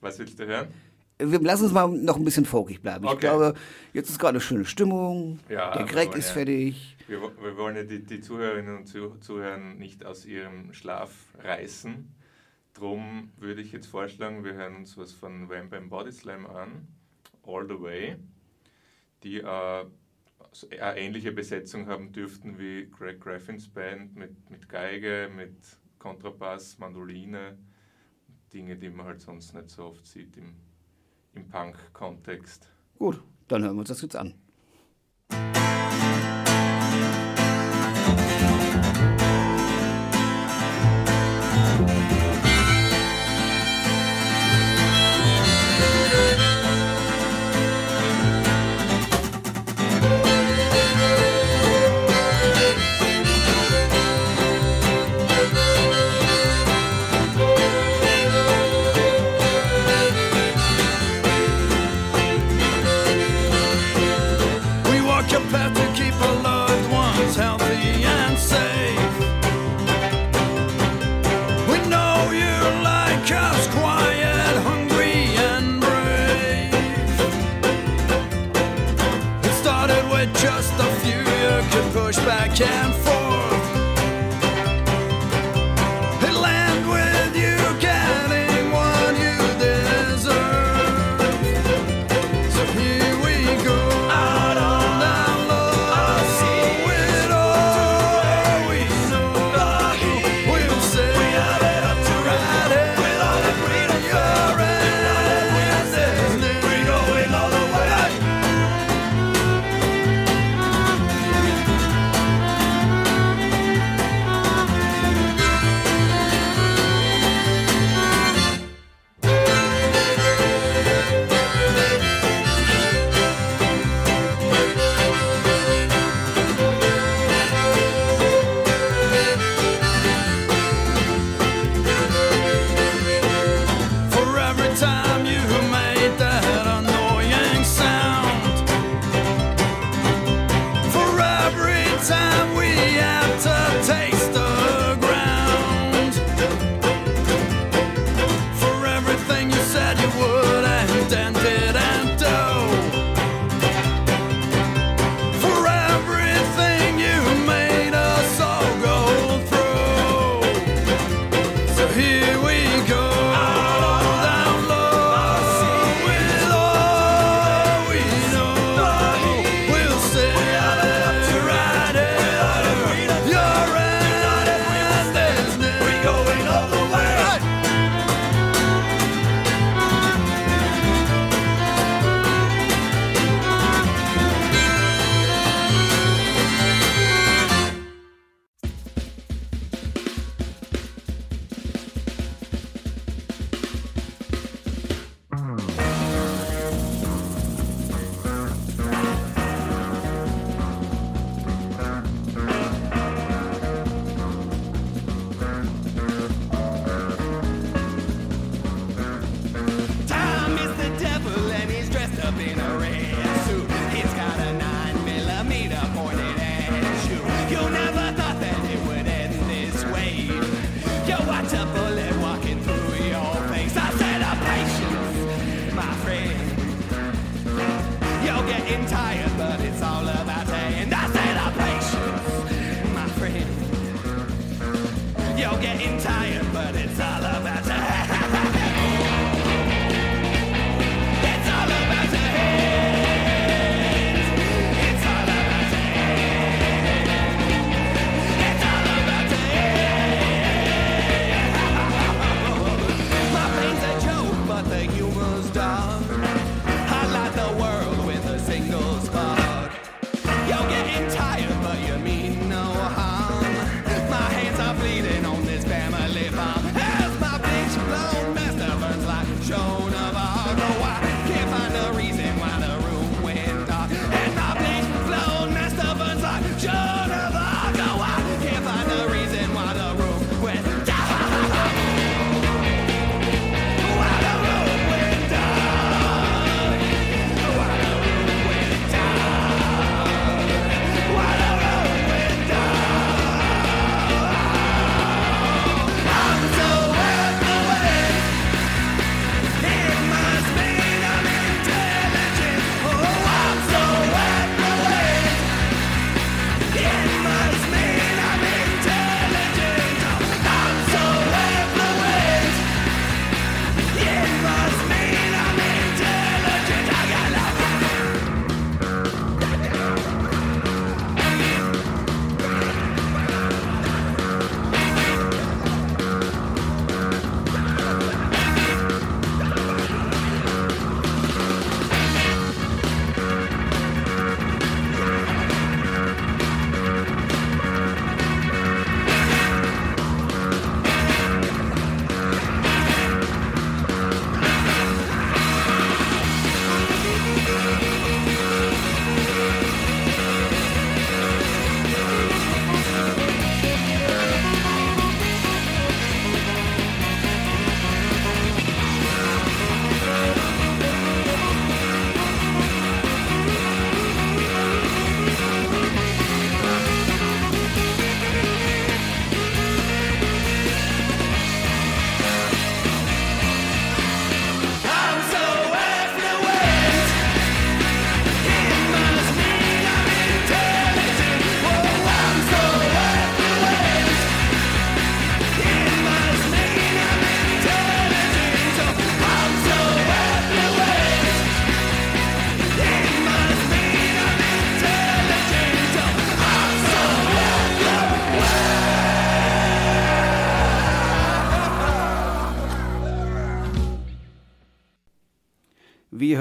[0.00, 0.68] Was willst du hören?
[1.18, 3.04] Wir lassen uns mal noch ein bisschen folkig bleiben.
[3.04, 3.14] Okay.
[3.14, 3.54] Ich glaube,
[3.92, 5.38] jetzt ist gerade eine schöne Stimmung.
[5.48, 6.96] Ja, Der Greg wollen ist fertig.
[7.06, 12.12] Wir, wir wollen ja die, die Zuhörerinnen und Zuh- Zuhörer nicht aus ihrem Schlaf reißen.
[12.74, 16.88] Drum würde ich jetzt vorschlagen, wir hören uns was von Bam Body Slam an,
[17.46, 18.16] All the Way,
[19.24, 19.86] die äh,
[20.52, 25.56] so eine ähnliche Besetzung haben dürften wie Greg Graffins Band mit, mit Geige, mit
[25.98, 27.58] Kontrabass, Mandoline,
[28.52, 30.54] Dinge, die man halt sonst nicht so oft sieht im,
[31.34, 32.68] im Punk-Kontext.
[32.98, 34.34] Gut, dann hören wir uns das jetzt an.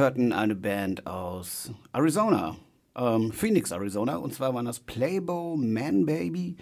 [0.03, 2.57] Hörten eine Band aus Arizona,
[2.93, 4.17] ähm, Phoenix, Arizona.
[4.17, 6.57] Und zwar waren das Playboy Man Baby.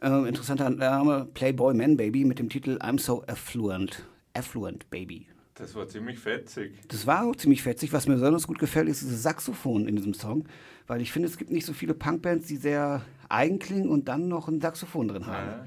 [0.00, 4.04] Äh, interessanter Name, Playboy Man Baby mit dem Titel I'm So Affluent.
[4.34, 5.26] Affluent Baby.
[5.54, 6.78] Das war ziemlich fetzig.
[6.86, 7.92] Das war auch ziemlich fetzig.
[7.92, 10.44] Was mir besonders gut gefällt, ist dieses Saxophon in diesem Song.
[10.86, 14.28] Weil ich finde, es gibt nicht so viele Punkbands, die sehr eigen klingen und dann
[14.28, 15.48] noch ein Saxophon drin haben.
[15.48, 15.66] Ja.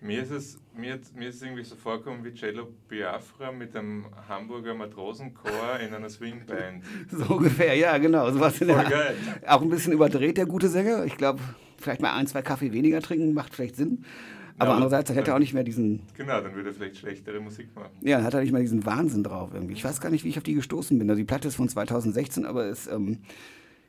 [0.00, 4.04] Mir ist, es, mir, mir ist es irgendwie so vorgekommen wie Cello Biafra mit einem
[4.28, 6.84] Hamburger Matrosenchor in einer Swingband.
[7.10, 8.30] So ungefähr, ja, genau.
[8.30, 9.16] So was in der, geil.
[9.46, 11.04] Auch ein bisschen überdreht, der gute Sänger.
[11.06, 11.40] Ich glaube,
[11.78, 14.04] vielleicht mal ein, zwei Kaffee weniger trinken macht vielleicht Sinn.
[14.58, 16.96] Aber Ja, andererseits dann hätte er auch nicht mehr diesen, Genau, dann würde er vielleicht
[16.98, 17.90] schlechtere Musik machen.
[18.02, 19.74] ja, dann hat er nicht mehr diesen Wahnsinn drauf irgendwie.
[19.74, 21.08] Ich weiß gar nicht, wie ich auf die gestoßen bin.
[21.10, 23.18] Also die Platte ist von 2016, aber es, ähm,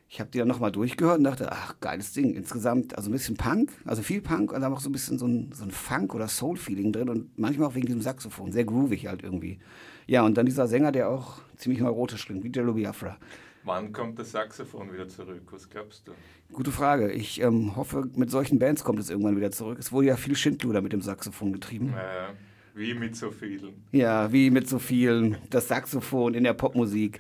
[0.10, 2.34] ich habe die dann nochmal durchgehört und dachte, ach, geiles Ding.
[2.34, 5.28] Insgesamt, also ein bisschen Punk, also viel Punk und dann auch so ein bisschen so
[5.28, 8.52] ein, so ein Funk- oder Soul-Feeling drin und manchmal auch wegen diesem Saxophon.
[8.54, 9.60] Sehr groovig halt irgendwie.
[10.06, 13.18] Ja, und dann dieser Sänger, der auch ziemlich neurotisch klingt, wie Jello Biafra.
[13.66, 15.42] Wann kommt das Saxophon wieder zurück?
[15.52, 16.14] Was glaubst du?
[16.54, 17.12] Gute Frage.
[17.12, 19.78] Ich ähm, hoffe, mit solchen Bands kommt es irgendwann wieder zurück.
[19.78, 21.92] Es wurde ja viel Schindluder mit dem Saxophon getrieben.
[21.92, 22.30] Naja,
[22.76, 23.74] wie mit so vielen.
[23.92, 25.36] Ja, wie mit so vielen.
[25.50, 27.20] Das Saxophon in der Popmusik.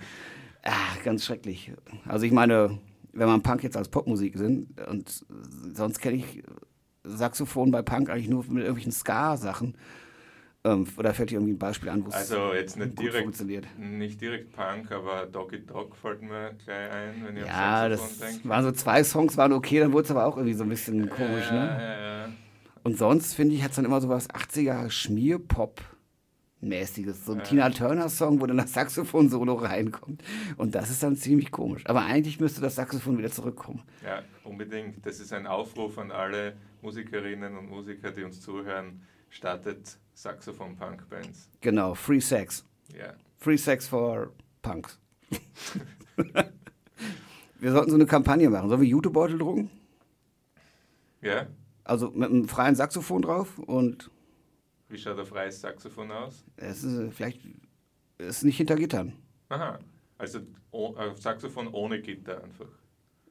[0.63, 1.71] Ah, ganz schrecklich.
[2.07, 2.77] Also ich meine,
[3.13, 5.25] wenn man Punk jetzt als Popmusik sind und
[5.73, 6.43] sonst kenne ich
[7.03, 9.75] Saxophon bei Punk eigentlich nur mit irgendwelchen Ska-Sachen.
[10.63, 13.65] Ähm, oder fällt dir irgendwie ein Beispiel an, wo es Also jetzt nicht direkt, funktioniert?
[13.79, 18.27] nicht direkt Punk, aber Doggy Dog fällt mir gleich ein, wenn ich Ja, das Saxophon
[18.33, 18.49] denke.
[18.49, 21.09] waren so zwei Songs, waren okay, dann wurde es aber auch irgendwie so ein bisschen
[21.09, 21.77] komisch, ja, ne?
[21.79, 22.29] ja, ja.
[22.83, 24.89] Und sonst finde ich, hat es dann immer so was 80er
[26.61, 27.25] Schmierpop-mäßiges.
[27.25, 27.43] So ein Ja.
[27.43, 30.23] Tina Turner-Song, wo dann das Saxophon-Solo reinkommt.
[30.57, 31.83] Und das ist dann ziemlich komisch.
[31.85, 33.83] Aber eigentlich müsste das Saxophon wieder zurückkommen.
[34.03, 35.05] Ja, unbedingt.
[35.05, 39.01] Das ist ein Aufruf an alle Musikerinnen und Musiker, die uns zuhören.
[39.29, 41.49] Startet Saxophon-Punk-Bands.
[41.61, 42.65] Genau, Free Sex.
[42.97, 43.13] Ja.
[43.37, 44.31] Free Sex for
[44.61, 44.99] Punks.
[47.59, 48.69] Wir sollten so eine Kampagne machen.
[48.69, 49.71] Sollen wir Jutebeutel drucken?
[51.21, 51.47] Ja?
[51.83, 54.11] Also mit einem freien Saxophon drauf und
[54.89, 56.45] Wie schaut ein freies Saxophon aus?
[56.55, 57.41] es ist äh, vielleicht
[58.17, 59.13] ist nicht hinter Gittern.
[59.49, 59.79] Aha.
[60.17, 60.39] Also
[60.71, 62.67] oh, ein Saxophon ohne Gitter einfach.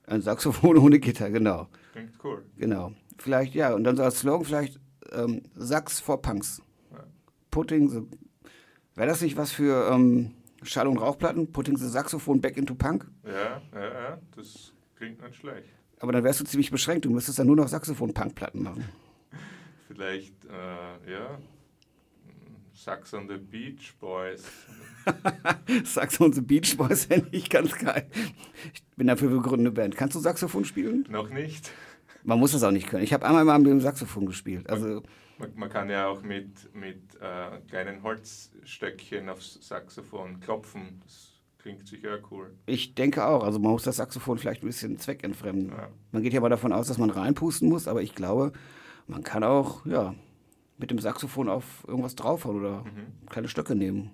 [0.07, 1.69] Ein Saxophon ohne Gitter, genau.
[1.93, 2.45] Klingt cool.
[2.57, 2.93] Genau.
[3.19, 4.79] Vielleicht, ja, und dann so als Slogan vielleicht
[5.13, 6.63] ähm, Sax for Punks.
[7.51, 8.03] Putting the.
[8.95, 10.33] Wäre das nicht was für ähm,
[10.63, 11.53] Schall- und Rauchplatten?
[11.53, 13.11] Putting the Saxophon back into Punk?
[13.25, 15.69] Ja, ja, ja, das klingt nicht schlecht.
[16.01, 17.07] Aber dann wärst du ziemlich beschränkt.
[17.07, 18.85] Du müsstest dann nur noch Saxophon-Punk-Platten machen.
[19.97, 21.39] Vielleicht, äh, ja,
[22.75, 24.45] Sax on the Beach Boys.
[25.85, 28.07] Saxophon the Beach Boys fände ich ganz geil.
[28.75, 29.97] Ich bin dafür wir gründen eine Band.
[29.97, 31.07] Kannst du Saxophon spielen?
[31.09, 31.71] Noch nicht.
[32.25, 33.05] Man muss das auch nicht können.
[33.05, 34.69] Ich habe einmal mal mit dem Saxophon gespielt.
[34.69, 35.03] Also
[35.39, 41.01] Man, man kann ja auch mit, mit äh, kleinen Holzstöckchen aufs Saxophon klopfen.
[41.05, 42.53] Das klingt sicher cool.
[42.67, 43.43] ich denke auch.
[43.45, 45.71] Also man muss das Saxophon vielleicht ein bisschen zweckentfremden.
[45.71, 45.89] Ja.
[46.13, 48.53] Man geht ja mal davon aus, dass man reinpusten muss, aber ich glaube,
[49.07, 50.15] man kann auch ja,
[50.79, 52.85] mit dem Saxophon auf irgendwas draufhauen oder
[53.29, 54.11] kleine Stöcke nehmen.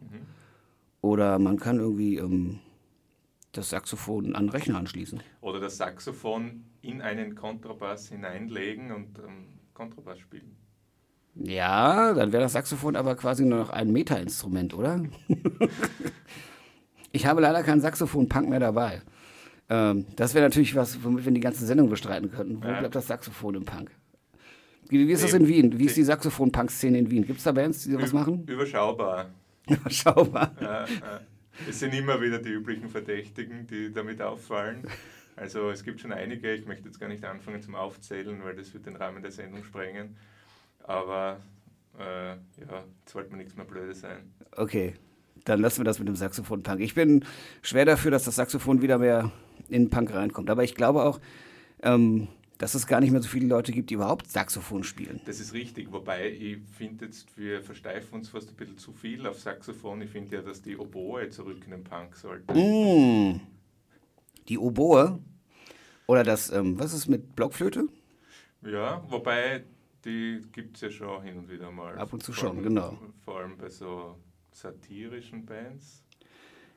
[1.01, 2.61] Oder man kann irgendwie ähm,
[3.53, 5.20] das Saxophon an den Rechner anschließen.
[5.40, 10.57] Oder das Saxophon in einen Kontrabass hineinlegen und ähm, Kontrabass spielen.
[11.34, 15.03] Ja, dann wäre das Saxophon aber quasi nur noch ein Meta-Instrument, oder?
[17.12, 19.03] ich habe leider keinen Saxophon-Punk mehr dabei.
[19.68, 22.62] Ähm, das wäre natürlich was, womit wir die ganze Sendung bestreiten könnten.
[22.62, 22.80] Wo Ja.
[22.80, 23.90] bleibt das Saxophon im Punk?
[24.89, 25.78] Wie, wie ist das in Wien?
[25.78, 27.26] Wie ist die Saxophon-Punk-Szene in Wien?
[27.26, 28.45] Gibt es da Bands, die sowas machen?
[28.47, 29.30] Überschaubar.
[29.68, 30.55] Überschaubar.
[30.61, 31.20] Ja, ja.
[31.68, 34.87] Es sind immer wieder die üblichen Verdächtigen, die damit auffallen.
[35.37, 38.72] Also es gibt schon einige, ich möchte jetzt gar nicht anfangen zum Aufzählen, weil das
[38.74, 40.16] wird den Rahmen der Sendung sprengen.
[40.85, 41.41] Aber
[41.99, 44.33] äh, ja, jetzt wollte mir nichts mehr Blödes sein.
[44.57, 44.95] Okay,
[45.45, 46.80] dann lassen wir das mit dem Saxophon-Punk.
[46.80, 47.24] Ich bin
[47.62, 49.30] schwer dafür, dass das Saxophon wieder mehr
[49.68, 50.51] in den Punk reinkommt.
[50.51, 51.20] Aber ich glaube auch,
[51.83, 52.28] ähm,
[52.63, 55.21] dass es gar nicht mehr so viele Leute gibt, die überhaupt Saxophon spielen.
[55.25, 59.27] Das ist richtig, wobei ich finde jetzt, wir versteifen uns fast ein bisschen zu viel
[59.27, 60.01] auf Saxophon.
[60.01, 62.55] Ich finde ja, dass die Oboe zurück in den Punk sollte.
[62.55, 63.41] Mm.
[64.47, 65.19] Die Oboe
[66.07, 67.89] oder das, ähm, was ist mit Blockflöte?
[68.65, 69.65] Ja, wobei
[70.05, 71.99] die gibt es ja schon hin und wieder mal.
[71.99, 72.97] Ab und zu Vor schon, allem- genau.
[73.25, 74.15] Vor allem bei so
[74.53, 76.05] satirischen Bands.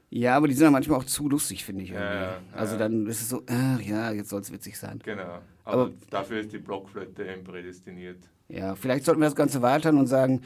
[0.09, 1.91] Ja, aber die sind ja manchmal auch zu lustig, finde ich.
[1.91, 2.49] Ja, irgendwie.
[2.53, 4.99] ja, also dann ist es so, ach ja, jetzt soll es witzig sein.
[5.05, 5.41] Genau.
[5.65, 8.29] Aber, Aber- dafür ist die Blockflöte eben prädestiniert.
[8.47, 10.41] Ja, vielleicht sollten wir das Ganze weitern und sagen,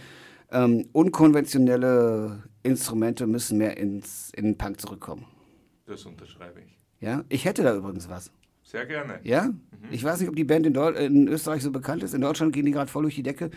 [0.52, 5.26] ähm, unkonventionelle Instrumente müssen mehr ins, in den Punk zurückkommen.
[5.86, 6.80] Das unterschreibe ich.
[7.00, 8.32] Ja, ich hätte da übrigens was.
[8.64, 9.20] Sehr gerne.
[9.24, 9.50] Ja?
[9.90, 12.14] Ich weiß nicht, ob die Band in, in Österreich so bekannt ist.
[12.14, 13.50] In Deutschland gehen die gerade voll durch die Decke.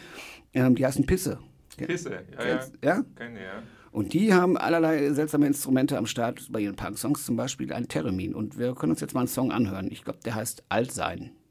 [0.54, 1.38] Ähm, die heißen Pisse.
[1.76, 2.60] Pisse, ja, ja.
[2.82, 3.04] Ja?
[3.14, 3.62] Keine, ja.
[3.90, 8.34] Und die haben allerlei seltsame Instrumente am Start bei ihren Punk-Songs, zum Beispiel ein Theremin.
[8.34, 9.88] Und wir können uns jetzt mal einen Song anhören.
[9.90, 11.32] Ich glaube, der heißt Altsein.
[11.32, 11.41] Was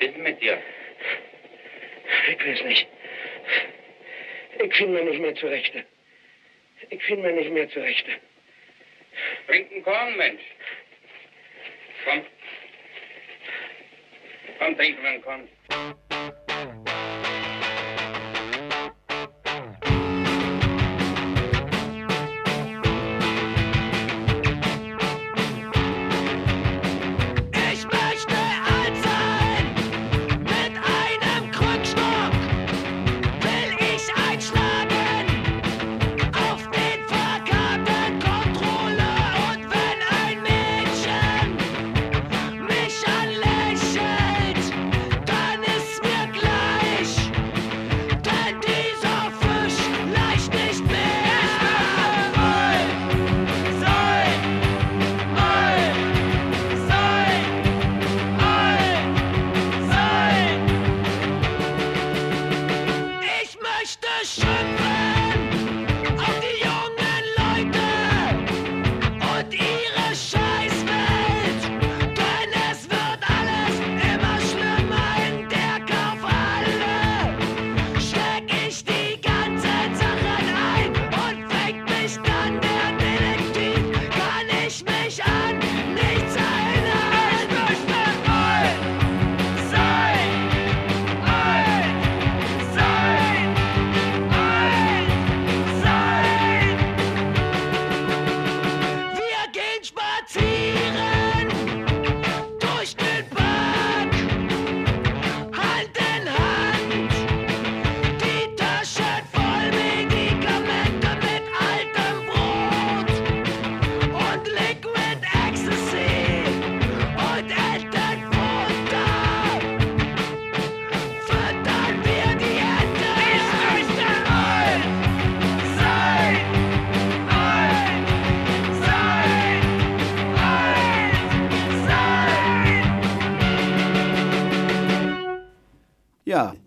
[0.00, 0.58] ist mit dir?
[2.28, 2.86] Ich weiß nicht.
[4.62, 5.72] Ich finde mir nicht mehr zurecht.
[6.90, 8.06] Ich finde mir nicht mehr zurecht.
[9.46, 10.42] Trink einen Korn, Mensch.
[12.04, 12.22] Komm.
[14.58, 15.48] Komm, trinken wir einen Korn.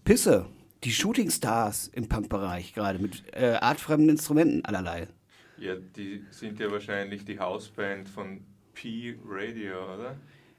[0.04, 0.46] Pisse.
[0.84, 5.08] Die Shooting Stars im Punkbereich gerade mit äh, artfremden Instrumenten allerlei.
[5.58, 8.42] Ja, die sind ja wahrscheinlich die Hausband von
[8.74, 10.18] P-Radio, oder?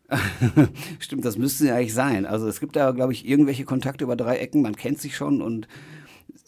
[0.98, 2.24] Stimmt, das müsste ja eigentlich sein.
[2.24, 5.42] Also es gibt da, glaube ich, irgendwelche Kontakte über drei Ecken, man kennt sich schon
[5.42, 5.68] und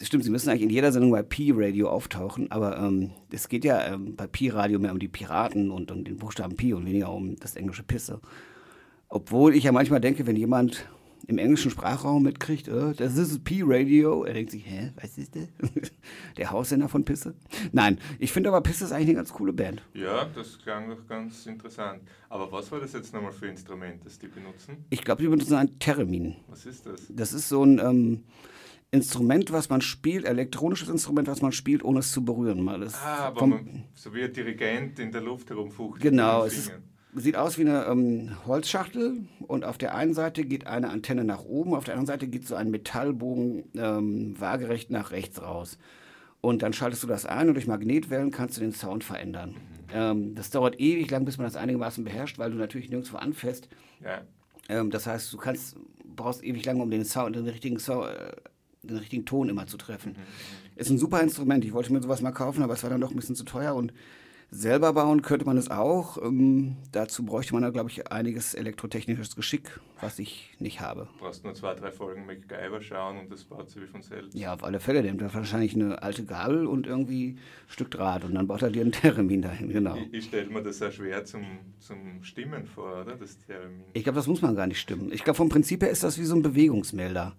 [0.01, 3.95] stimmt, sie müssen eigentlich in jeder Sendung bei Pi-Radio auftauchen, aber ähm, es geht ja
[3.95, 7.37] ähm, bei Pi-Radio mehr um die Piraten und um den Buchstaben Pi und weniger um
[7.37, 8.21] das englische Pisse.
[9.09, 10.87] Obwohl ich ja manchmal denke, wenn jemand
[11.29, 15.49] im englischen Sprachraum mitkriegt, äh, das ist Pi-Radio, er denkt sich, hä, was ist das?
[16.37, 17.35] Der Haussender von Pisse?
[17.73, 19.83] Nein, ich finde aber Pisse ist eigentlich eine ganz coole Band.
[19.95, 22.03] Ja, das klang doch ganz interessant.
[22.29, 24.85] Aber was war das jetzt nochmal für Instrument, das die benutzen?
[24.91, 26.37] Ich glaube, die benutzen ein Theremin.
[26.49, 27.03] Was ist das?
[27.09, 28.25] Das ist so ein ähm,
[28.93, 32.63] Instrument, was man spielt, elektronisches Instrument, was man spielt, ohne es zu berühren.
[32.63, 36.03] Mal das Ah, aber man, so wie ein Dirigent in der Luft herumfuchtelt.
[36.03, 36.73] Genau, es ist.
[37.17, 41.45] Sieht aus wie eine ähm, Holzschachtel und auf der einen Seite geht eine Antenne nach
[41.45, 45.79] oben, auf der anderen Seite geht so ein Metallbogen ähm, waagerecht nach rechts raus.
[46.41, 49.57] Und dann schaltest du das ein und durch Magnetwellen kannst du den Sound verändern.
[49.93, 53.69] Ähm, das dauert ewig lang, bis man das einigermaßen beherrscht, weil du natürlich nirgendwo anfasst.
[54.05, 54.21] Ja.
[54.69, 58.33] Ähm, das heißt, du kannst, brauchst ewig lange, um den Sound, den richtigen, Sound, äh,
[58.83, 60.17] den richtigen Ton immer zu treffen.
[60.77, 61.65] Ist ein super Instrument.
[61.65, 63.75] Ich wollte mir sowas mal kaufen, aber es war dann doch ein bisschen zu teuer
[63.75, 63.93] und
[64.51, 66.23] selber bauen könnte man es auch.
[66.23, 71.09] Ähm, dazu bräuchte man da, glaube ich, einiges elektrotechnisches Geschick, was ich nicht habe.
[71.15, 74.35] Du brauchst nur zwei, drei Folgen MacGyver schauen und das baut sich wie von selbst.
[74.35, 75.03] Ja, auf alle Fälle.
[75.03, 77.39] Der nimmt da wahrscheinlich eine alte Gabel und irgendwie ein
[77.69, 79.97] Stück Draht und dann baut er dir einen Theremin dahin, genau.
[79.97, 81.45] Ich, ich stelle mir das auch schwer zum,
[81.79, 83.17] zum Stimmen vor, oder?
[83.17, 83.85] Das Theremin.
[83.93, 85.13] Ich glaube, das muss man gar nicht stimmen.
[85.13, 87.35] Ich glaube, vom Prinzip her ist das wie so ein Bewegungsmelder.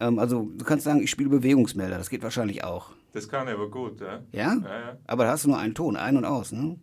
[0.00, 1.98] Ähm, also, du kannst sagen, ich spiele Bewegungsmelder.
[1.98, 2.92] Das geht wahrscheinlich auch.
[3.18, 4.22] Das kann aber gut, ja?
[4.30, 4.54] Ja?
[4.54, 4.98] Ja, ja.
[5.08, 6.78] Aber da hast du nur einen Ton, ein und aus, ne?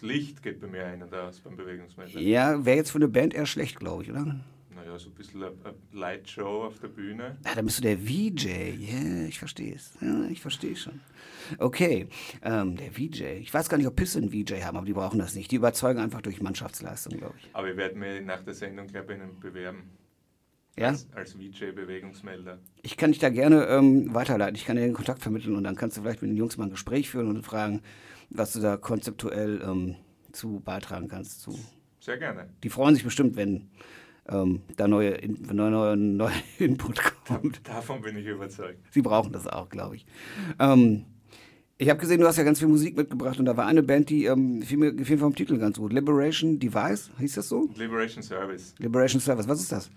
[0.00, 2.18] Licht geht bei mir ein und aus beim Bewegungsmelder.
[2.18, 4.24] Ja, wäre jetzt für eine Band eher schlecht, glaube ich, oder?
[4.74, 5.52] Naja, so ein bisschen eine
[5.92, 7.36] Lightshow auf der Bühne.
[7.44, 8.48] Ah, dann bist du der VJ.
[8.80, 9.92] Ja, ich verstehe es.
[10.00, 11.00] Ja, ich verstehe schon.
[11.58, 12.08] Okay,
[12.42, 13.22] ähm, der VJ.
[13.40, 15.52] Ich weiß gar nicht, ob Pisse einen VJ haben, aber die brauchen das nicht.
[15.52, 17.48] Die überzeugen einfach durch Mannschaftsleistung, glaube ich.
[17.52, 19.84] Aber ich werde mir nach der Sendung, glaube ich, bewerben.
[20.78, 20.88] Ja?
[20.88, 22.58] Als, als VJ-Bewegungsmelder.
[22.82, 24.54] Ich kann dich da gerne ähm, weiterleiten.
[24.56, 26.64] Ich kann dir den Kontakt vermitteln und dann kannst du vielleicht mit den Jungs mal
[26.64, 27.82] ein Gespräch führen und fragen,
[28.30, 29.96] was du da konzeptuell ähm,
[30.32, 31.42] zu beitragen kannst.
[31.42, 31.58] Zu.
[32.00, 32.48] Sehr gerne.
[32.62, 33.68] Die freuen sich bestimmt, wenn
[34.28, 37.60] ähm, da neue, wenn neue, neue, neue Input kommt.
[37.68, 38.78] Davon bin ich überzeugt.
[38.90, 40.06] Sie brauchen das auch, glaube ich.
[40.58, 41.04] Ähm,
[41.78, 44.10] ich habe gesehen, du hast ja ganz viel Musik mitgebracht und da war eine Band,
[44.10, 45.92] die ähm, fiel mir gefiel vom Titel ganz gut.
[45.92, 47.70] Liberation Device, hieß das so?
[47.74, 48.74] Liberation Service.
[48.78, 49.90] Liberation Service, was ist das?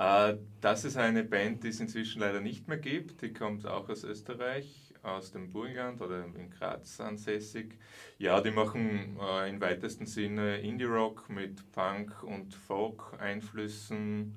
[0.00, 3.20] Äh, das ist eine Band, die es inzwischen leider nicht mehr gibt.
[3.20, 7.78] Die kommt auch aus Österreich, aus dem Burgenland oder in Graz ansässig.
[8.18, 14.34] Ja, die machen äh, im weitesten Sinne Indie-Rock mit Punk- und Folk-Einflüssen.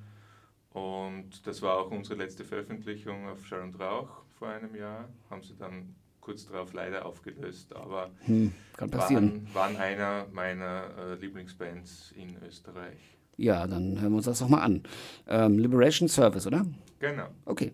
[0.72, 5.08] Und das war auch unsere letzte Veröffentlichung auf Schall und Rauch vor einem Jahr.
[5.30, 9.48] Haben sie dann kurz darauf leider aufgelöst, aber Hm, kann passieren.
[9.54, 12.98] waren, waren einer meiner äh, Lieblingsbands in Österreich.
[13.38, 14.84] Ja, dann hören wir uns das doch mal an.
[15.28, 16.66] Ähm, Liberation Service, oder?
[17.00, 17.28] Genau.
[17.46, 17.72] Okay.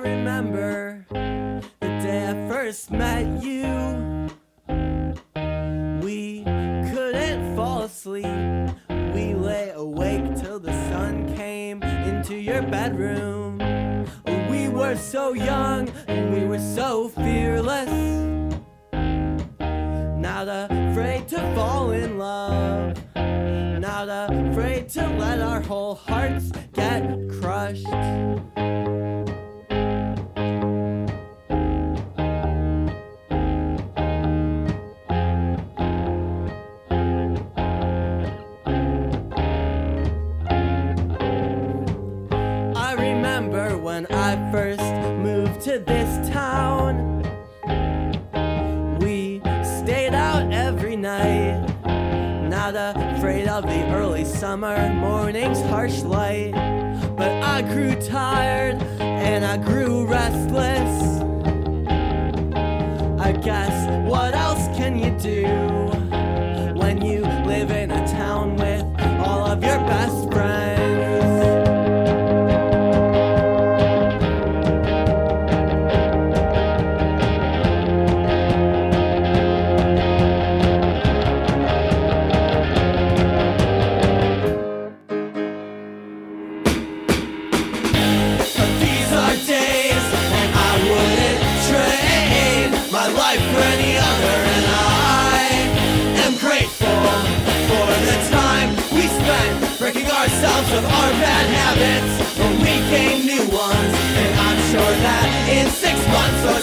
[0.00, 3.69] Remember the day I first met you.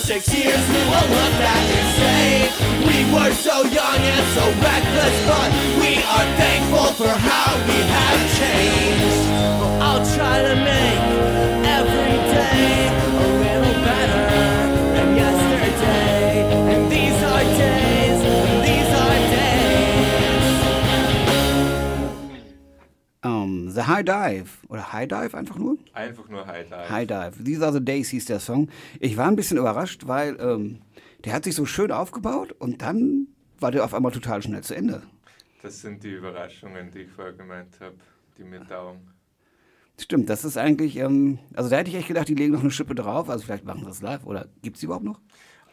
[0.07, 2.47] Six years we will look back and say
[2.87, 5.49] we were so young and so reckless, but
[5.83, 9.19] we are thankful for how we have changed.
[9.59, 10.96] Well, I'll try to make
[23.87, 24.49] High Dive.
[24.67, 25.77] Oder High Dive einfach nur?
[25.93, 26.89] Einfach nur High Dive.
[26.89, 27.43] High Dive.
[27.43, 28.69] These are the days hieß der Song.
[28.99, 30.79] Ich war ein bisschen überrascht, weil ähm,
[31.25, 33.27] der hat sich so schön aufgebaut und dann
[33.59, 35.01] war der auf einmal total schnell zu Ende.
[35.61, 37.95] Das sind die Überraschungen, die ich vorher gemeint habe,
[38.37, 39.11] die mir taugen.
[39.99, 42.69] Stimmt, das ist eigentlich, ähm, also da hätte ich echt gedacht, die legen noch eine
[42.69, 45.19] Schippe drauf, also vielleicht machen sie das live oder gibt es überhaupt noch?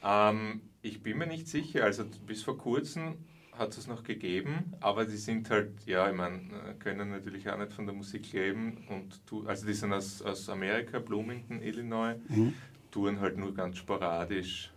[0.03, 1.85] Ähm, ich bin mir nicht sicher.
[1.85, 3.17] Also bis vor kurzem
[3.59, 6.41] hat es noch gegeben, aber die sind halt, ja, ich meine,
[6.79, 10.49] können natürlich auch nicht von der Musik leben und tu, also die sind aus, aus
[10.49, 12.55] Amerika, Bloomington, Illinois, Mhm.
[12.91, 14.71] touren halt nur ganz sporadisch.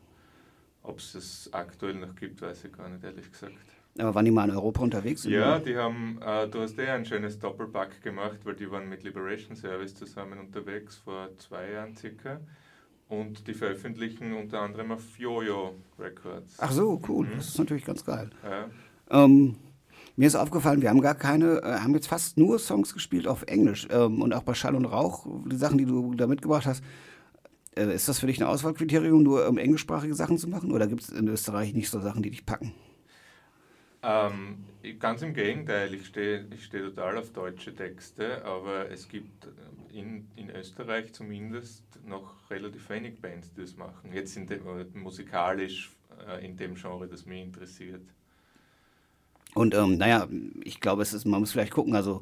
[0.84, 3.54] Ob es das aktuell noch gibt, weiß ich gar nicht, ehrlich gesagt.
[4.00, 5.24] Aber waren die mal in Europa unterwegs?
[5.26, 9.04] Ja, die haben, äh, du hast eh ein schönes Doppelpack gemacht, weil die waren mit
[9.04, 12.40] Liberation Service zusammen unterwegs vor zwei Jahren circa.
[13.10, 16.56] Und die veröffentlichen unter anderem auf Jojo Records.
[16.60, 17.32] Ach so, cool, Mhm.
[17.38, 18.30] das ist natürlich ganz geil.
[18.44, 18.70] Ja.
[19.24, 19.56] Ähm,
[20.18, 23.44] mir ist aufgefallen, wir haben gar keine, äh, haben jetzt fast nur Songs gespielt auf
[23.44, 23.88] Englisch.
[23.92, 26.84] Ähm, und auch bei Schall und Rauch, die Sachen, die du da mitgebracht hast.
[27.78, 30.72] Äh, ist das für dich ein Auswahlkriterium, nur ähm, englischsprachige Sachen zu machen?
[30.72, 32.74] Oder gibt es in Österreich nicht so Sachen, die dich packen?
[34.04, 34.66] Ähm,
[35.00, 39.48] ganz im Gegenteil, ich stehe ich steh total auf deutsche Texte, aber es gibt
[39.94, 44.12] in, in Österreich zumindest noch relativ wenig Bands, die das machen.
[44.14, 44.62] Jetzt in dem,
[44.94, 45.92] musikalisch
[46.28, 48.02] äh, in dem Genre, das mich interessiert.
[49.54, 50.28] Und ähm, naja,
[50.64, 52.22] ich glaube, es ist, man muss vielleicht gucken, also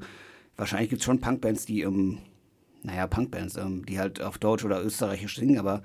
[0.55, 2.19] wahrscheinlich gibt es schon Punkbands, die, ähm,
[2.83, 5.83] naja, Punkbands, ähm, die halt auf Deutsch oder Österreichisch singen, aber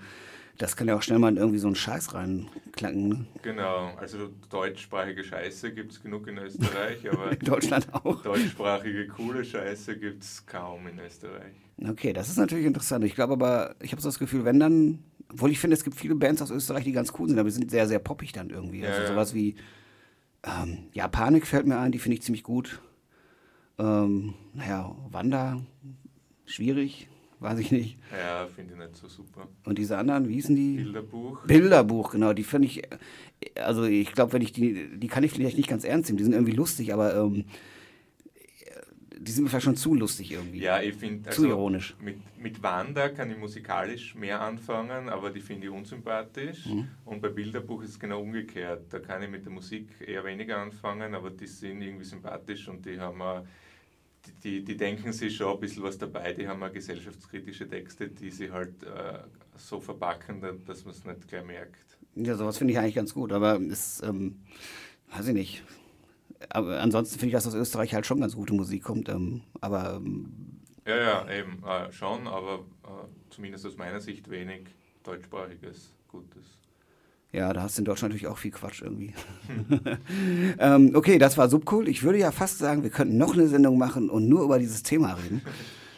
[0.60, 3.08] das kann ja auch schnell mal in irgendwie so einen Scheiß reinklacken.
[3.08, 3.26] Ne?
[3.40, 8.22] Genau, also deutschsprachige Scheiße gibt es genug in Österreich, aber In Deutschland auch.
[8.22, 11.54] deutschsprachige coole Scheiße gibt es kaum in Österreich.
[11.88, 13.04] Okay, das ist natürlich interessant.
[13.04, 14.98] Ich glaube aber, ich habe so das Gefühl, wenn dann,
[15.32, 17.54] obwohl ich finde, es gibt viele Bands aus Österreich, die ganz cool sind, aber die
[17.54, 18.80] sind sehr, sehr poppig dann irgendwie.
[18.80, 19.08] Ja, also ja.
[19.08, 19.56] sowas wie,
[20.42, 22.82] ähm, ja, Panik fällt mir ein, die finde ich ziemlich gut.
[23.78, 25.62] Ähm, naja, Wanda,
[26.44, 27.08] schwierig,
[27.40, 27.98] weiß ich nicht.
[28.12, 29.48] Ja, finde ich nicht so super.
[29.64, 30.76] Und diese anderen, wie hießen die?
[30.76, 31.46] Bilderbuch.
[31.46, 32.82] Bilderbuch, genau, die finde ich,
[33.56, 36.24] also ich glaube, wenn ich die, die kann ich vielleicht nicht ganz ernst nehmen, die
[36.24, 37.44] sind irgendwie lustig, aber ähm,
[39.20, 40.60] die sind mir vielleicht schon zu lustig irgendwie.
[40.60, 41.94] Ja, ich finde, Zu ironisch.
[42.00, 46.66] Mit, mit Wanda kann ich musikalisch mehr anfangen, aber die finde ich unsympathisch.
[46.66, 46.88] Mhm.
[47.04, 48.84] Und bei Bilderbuch ist es genau umgekehrt.
[48.90, 52.84] Da kann ich mit der Musik eher weniger anfangen, aber die sind irgendwie sympathisch und
[52.86, 53.44] die haben auch,
[54.44, 56.32] die, die, denken sich schon ein bisschen was dabei.
[56.32, 59.20] Die haben auch gesellschaftskritische Texte, die sie halt äh,
[59.56, 61.98] so verpacken, da- dass man es nicht gleich merkt.
[62.14, 64.40] Ja, sowas finde ich eigentlich ganz gut, aber es, ähm,
[65.14, 65.64] weiß ich nicht.
[66.50, 69.08] Aber ansonsten finde ich, dass aus Österreich halt schon ganz gute Musik kommt.
[69.10, 74.68] Ähm, aber ähm, Ja, ja, eben, äh, schon, aber äh, zumindest aus meiner Sicht wenig
[75.02, 76.59] deutschsprachiges Gutes.
[77.32, 79.14] Ja, da hast du in Deutschland natürlich auch viel Quatsch irgendwie.
[80.58, 81.88] ähm, okay, das war Subcool.
[81.88, 84.82] Ich würde ja fast sagen, wir könnten noch eine Sendung machen und nur über dieses
[84.82, 85.42] Thema reden.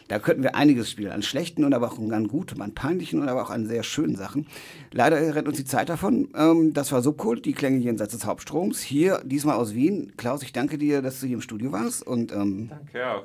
[0.09, 3.29] Da könnten wir einiges spielen, an schlechten und aber auch an guten, an peinlichen und
[3.29, 4.45] aber auch an sehr schönen Sachen.
[4.91, 6.29] Leider rennt uns die Zeit davon.
[6.35, 8.81] Ähm, das war Subcool, die Klänge jenseits des Hauptstroms.
[8.81, 10.13] Hier, diesmal aus Wien.
[10.17, 12.05] Klaus, ich danke dir, dass du hier im Studio warst.
[12.05, 13.23] Und, ähm, Danke auch.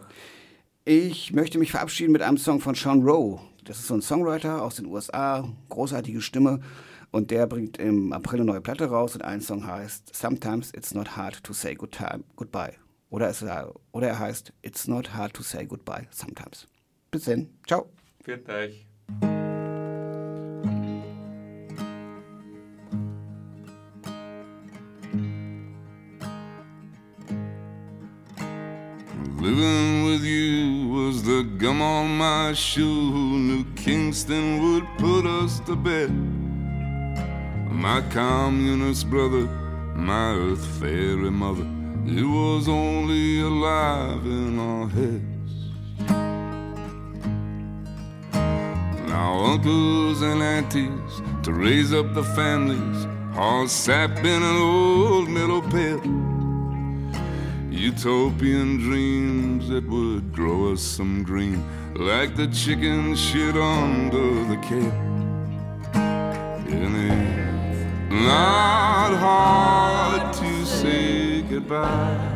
[0.86, 3.40] Ich möchte mich verabschieden mit einem Song von Sean Rowe.
[3.64, 6.60] Das ist so ein Songwriter aus den USA, großartige Stimme.
[7.10, 10.92] Und der bringt im April eine neue Platte raus und ein Song heißt Sometimes It's
[10.92, 12.74] Not Hard to Say good time, Goodbye.
[13.10, 13.42] Oder, es,
[13.92, 16.66] oder er heißt It's Not Hard to Say Goodbye Sometimes.
[17.10, 17.48] Bis dann.
[17.66, 17.88] Ciao.
[18.24, 18.86] Viert euch.
[29.40, 33.10] Living with you was the gum on my shoe.
[33.12, 36.10] Who knew Kingston would put us to bed?
[37.78, 39.46] My communist brother,
[39.94, 41.64] my earth fairy mother,
[42.06, 45.52] It was only alive in our heads.
[49.08, 53.06] Now uncles and aunties to raise up the families,
[53.36, 56.00] all sap in an old middle pit.
[57.70, 61.62] Utopian dreams that would grow us some green,
[61.94, 64.58] like the chicken shit under the.
[66.70, 67.37] And it's
[68.26, 72.34] not hard to say goodbye.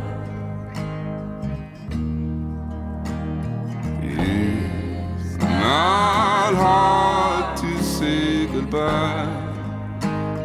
[4.03, 9.29] It's not hard to say goodbye.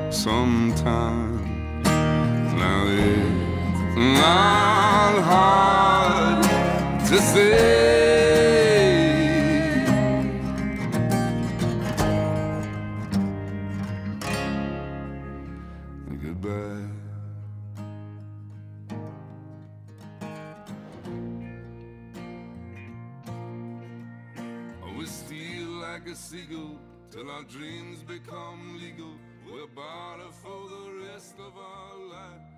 [0.09, 1.41] Sometimes
[2.55, 6.43] now it's not hard
[7.07, 8.46] to say.
[27.17, 29.13] Till our dreams become legal.
[29.51, 32.56] We're barter for the rest of our life.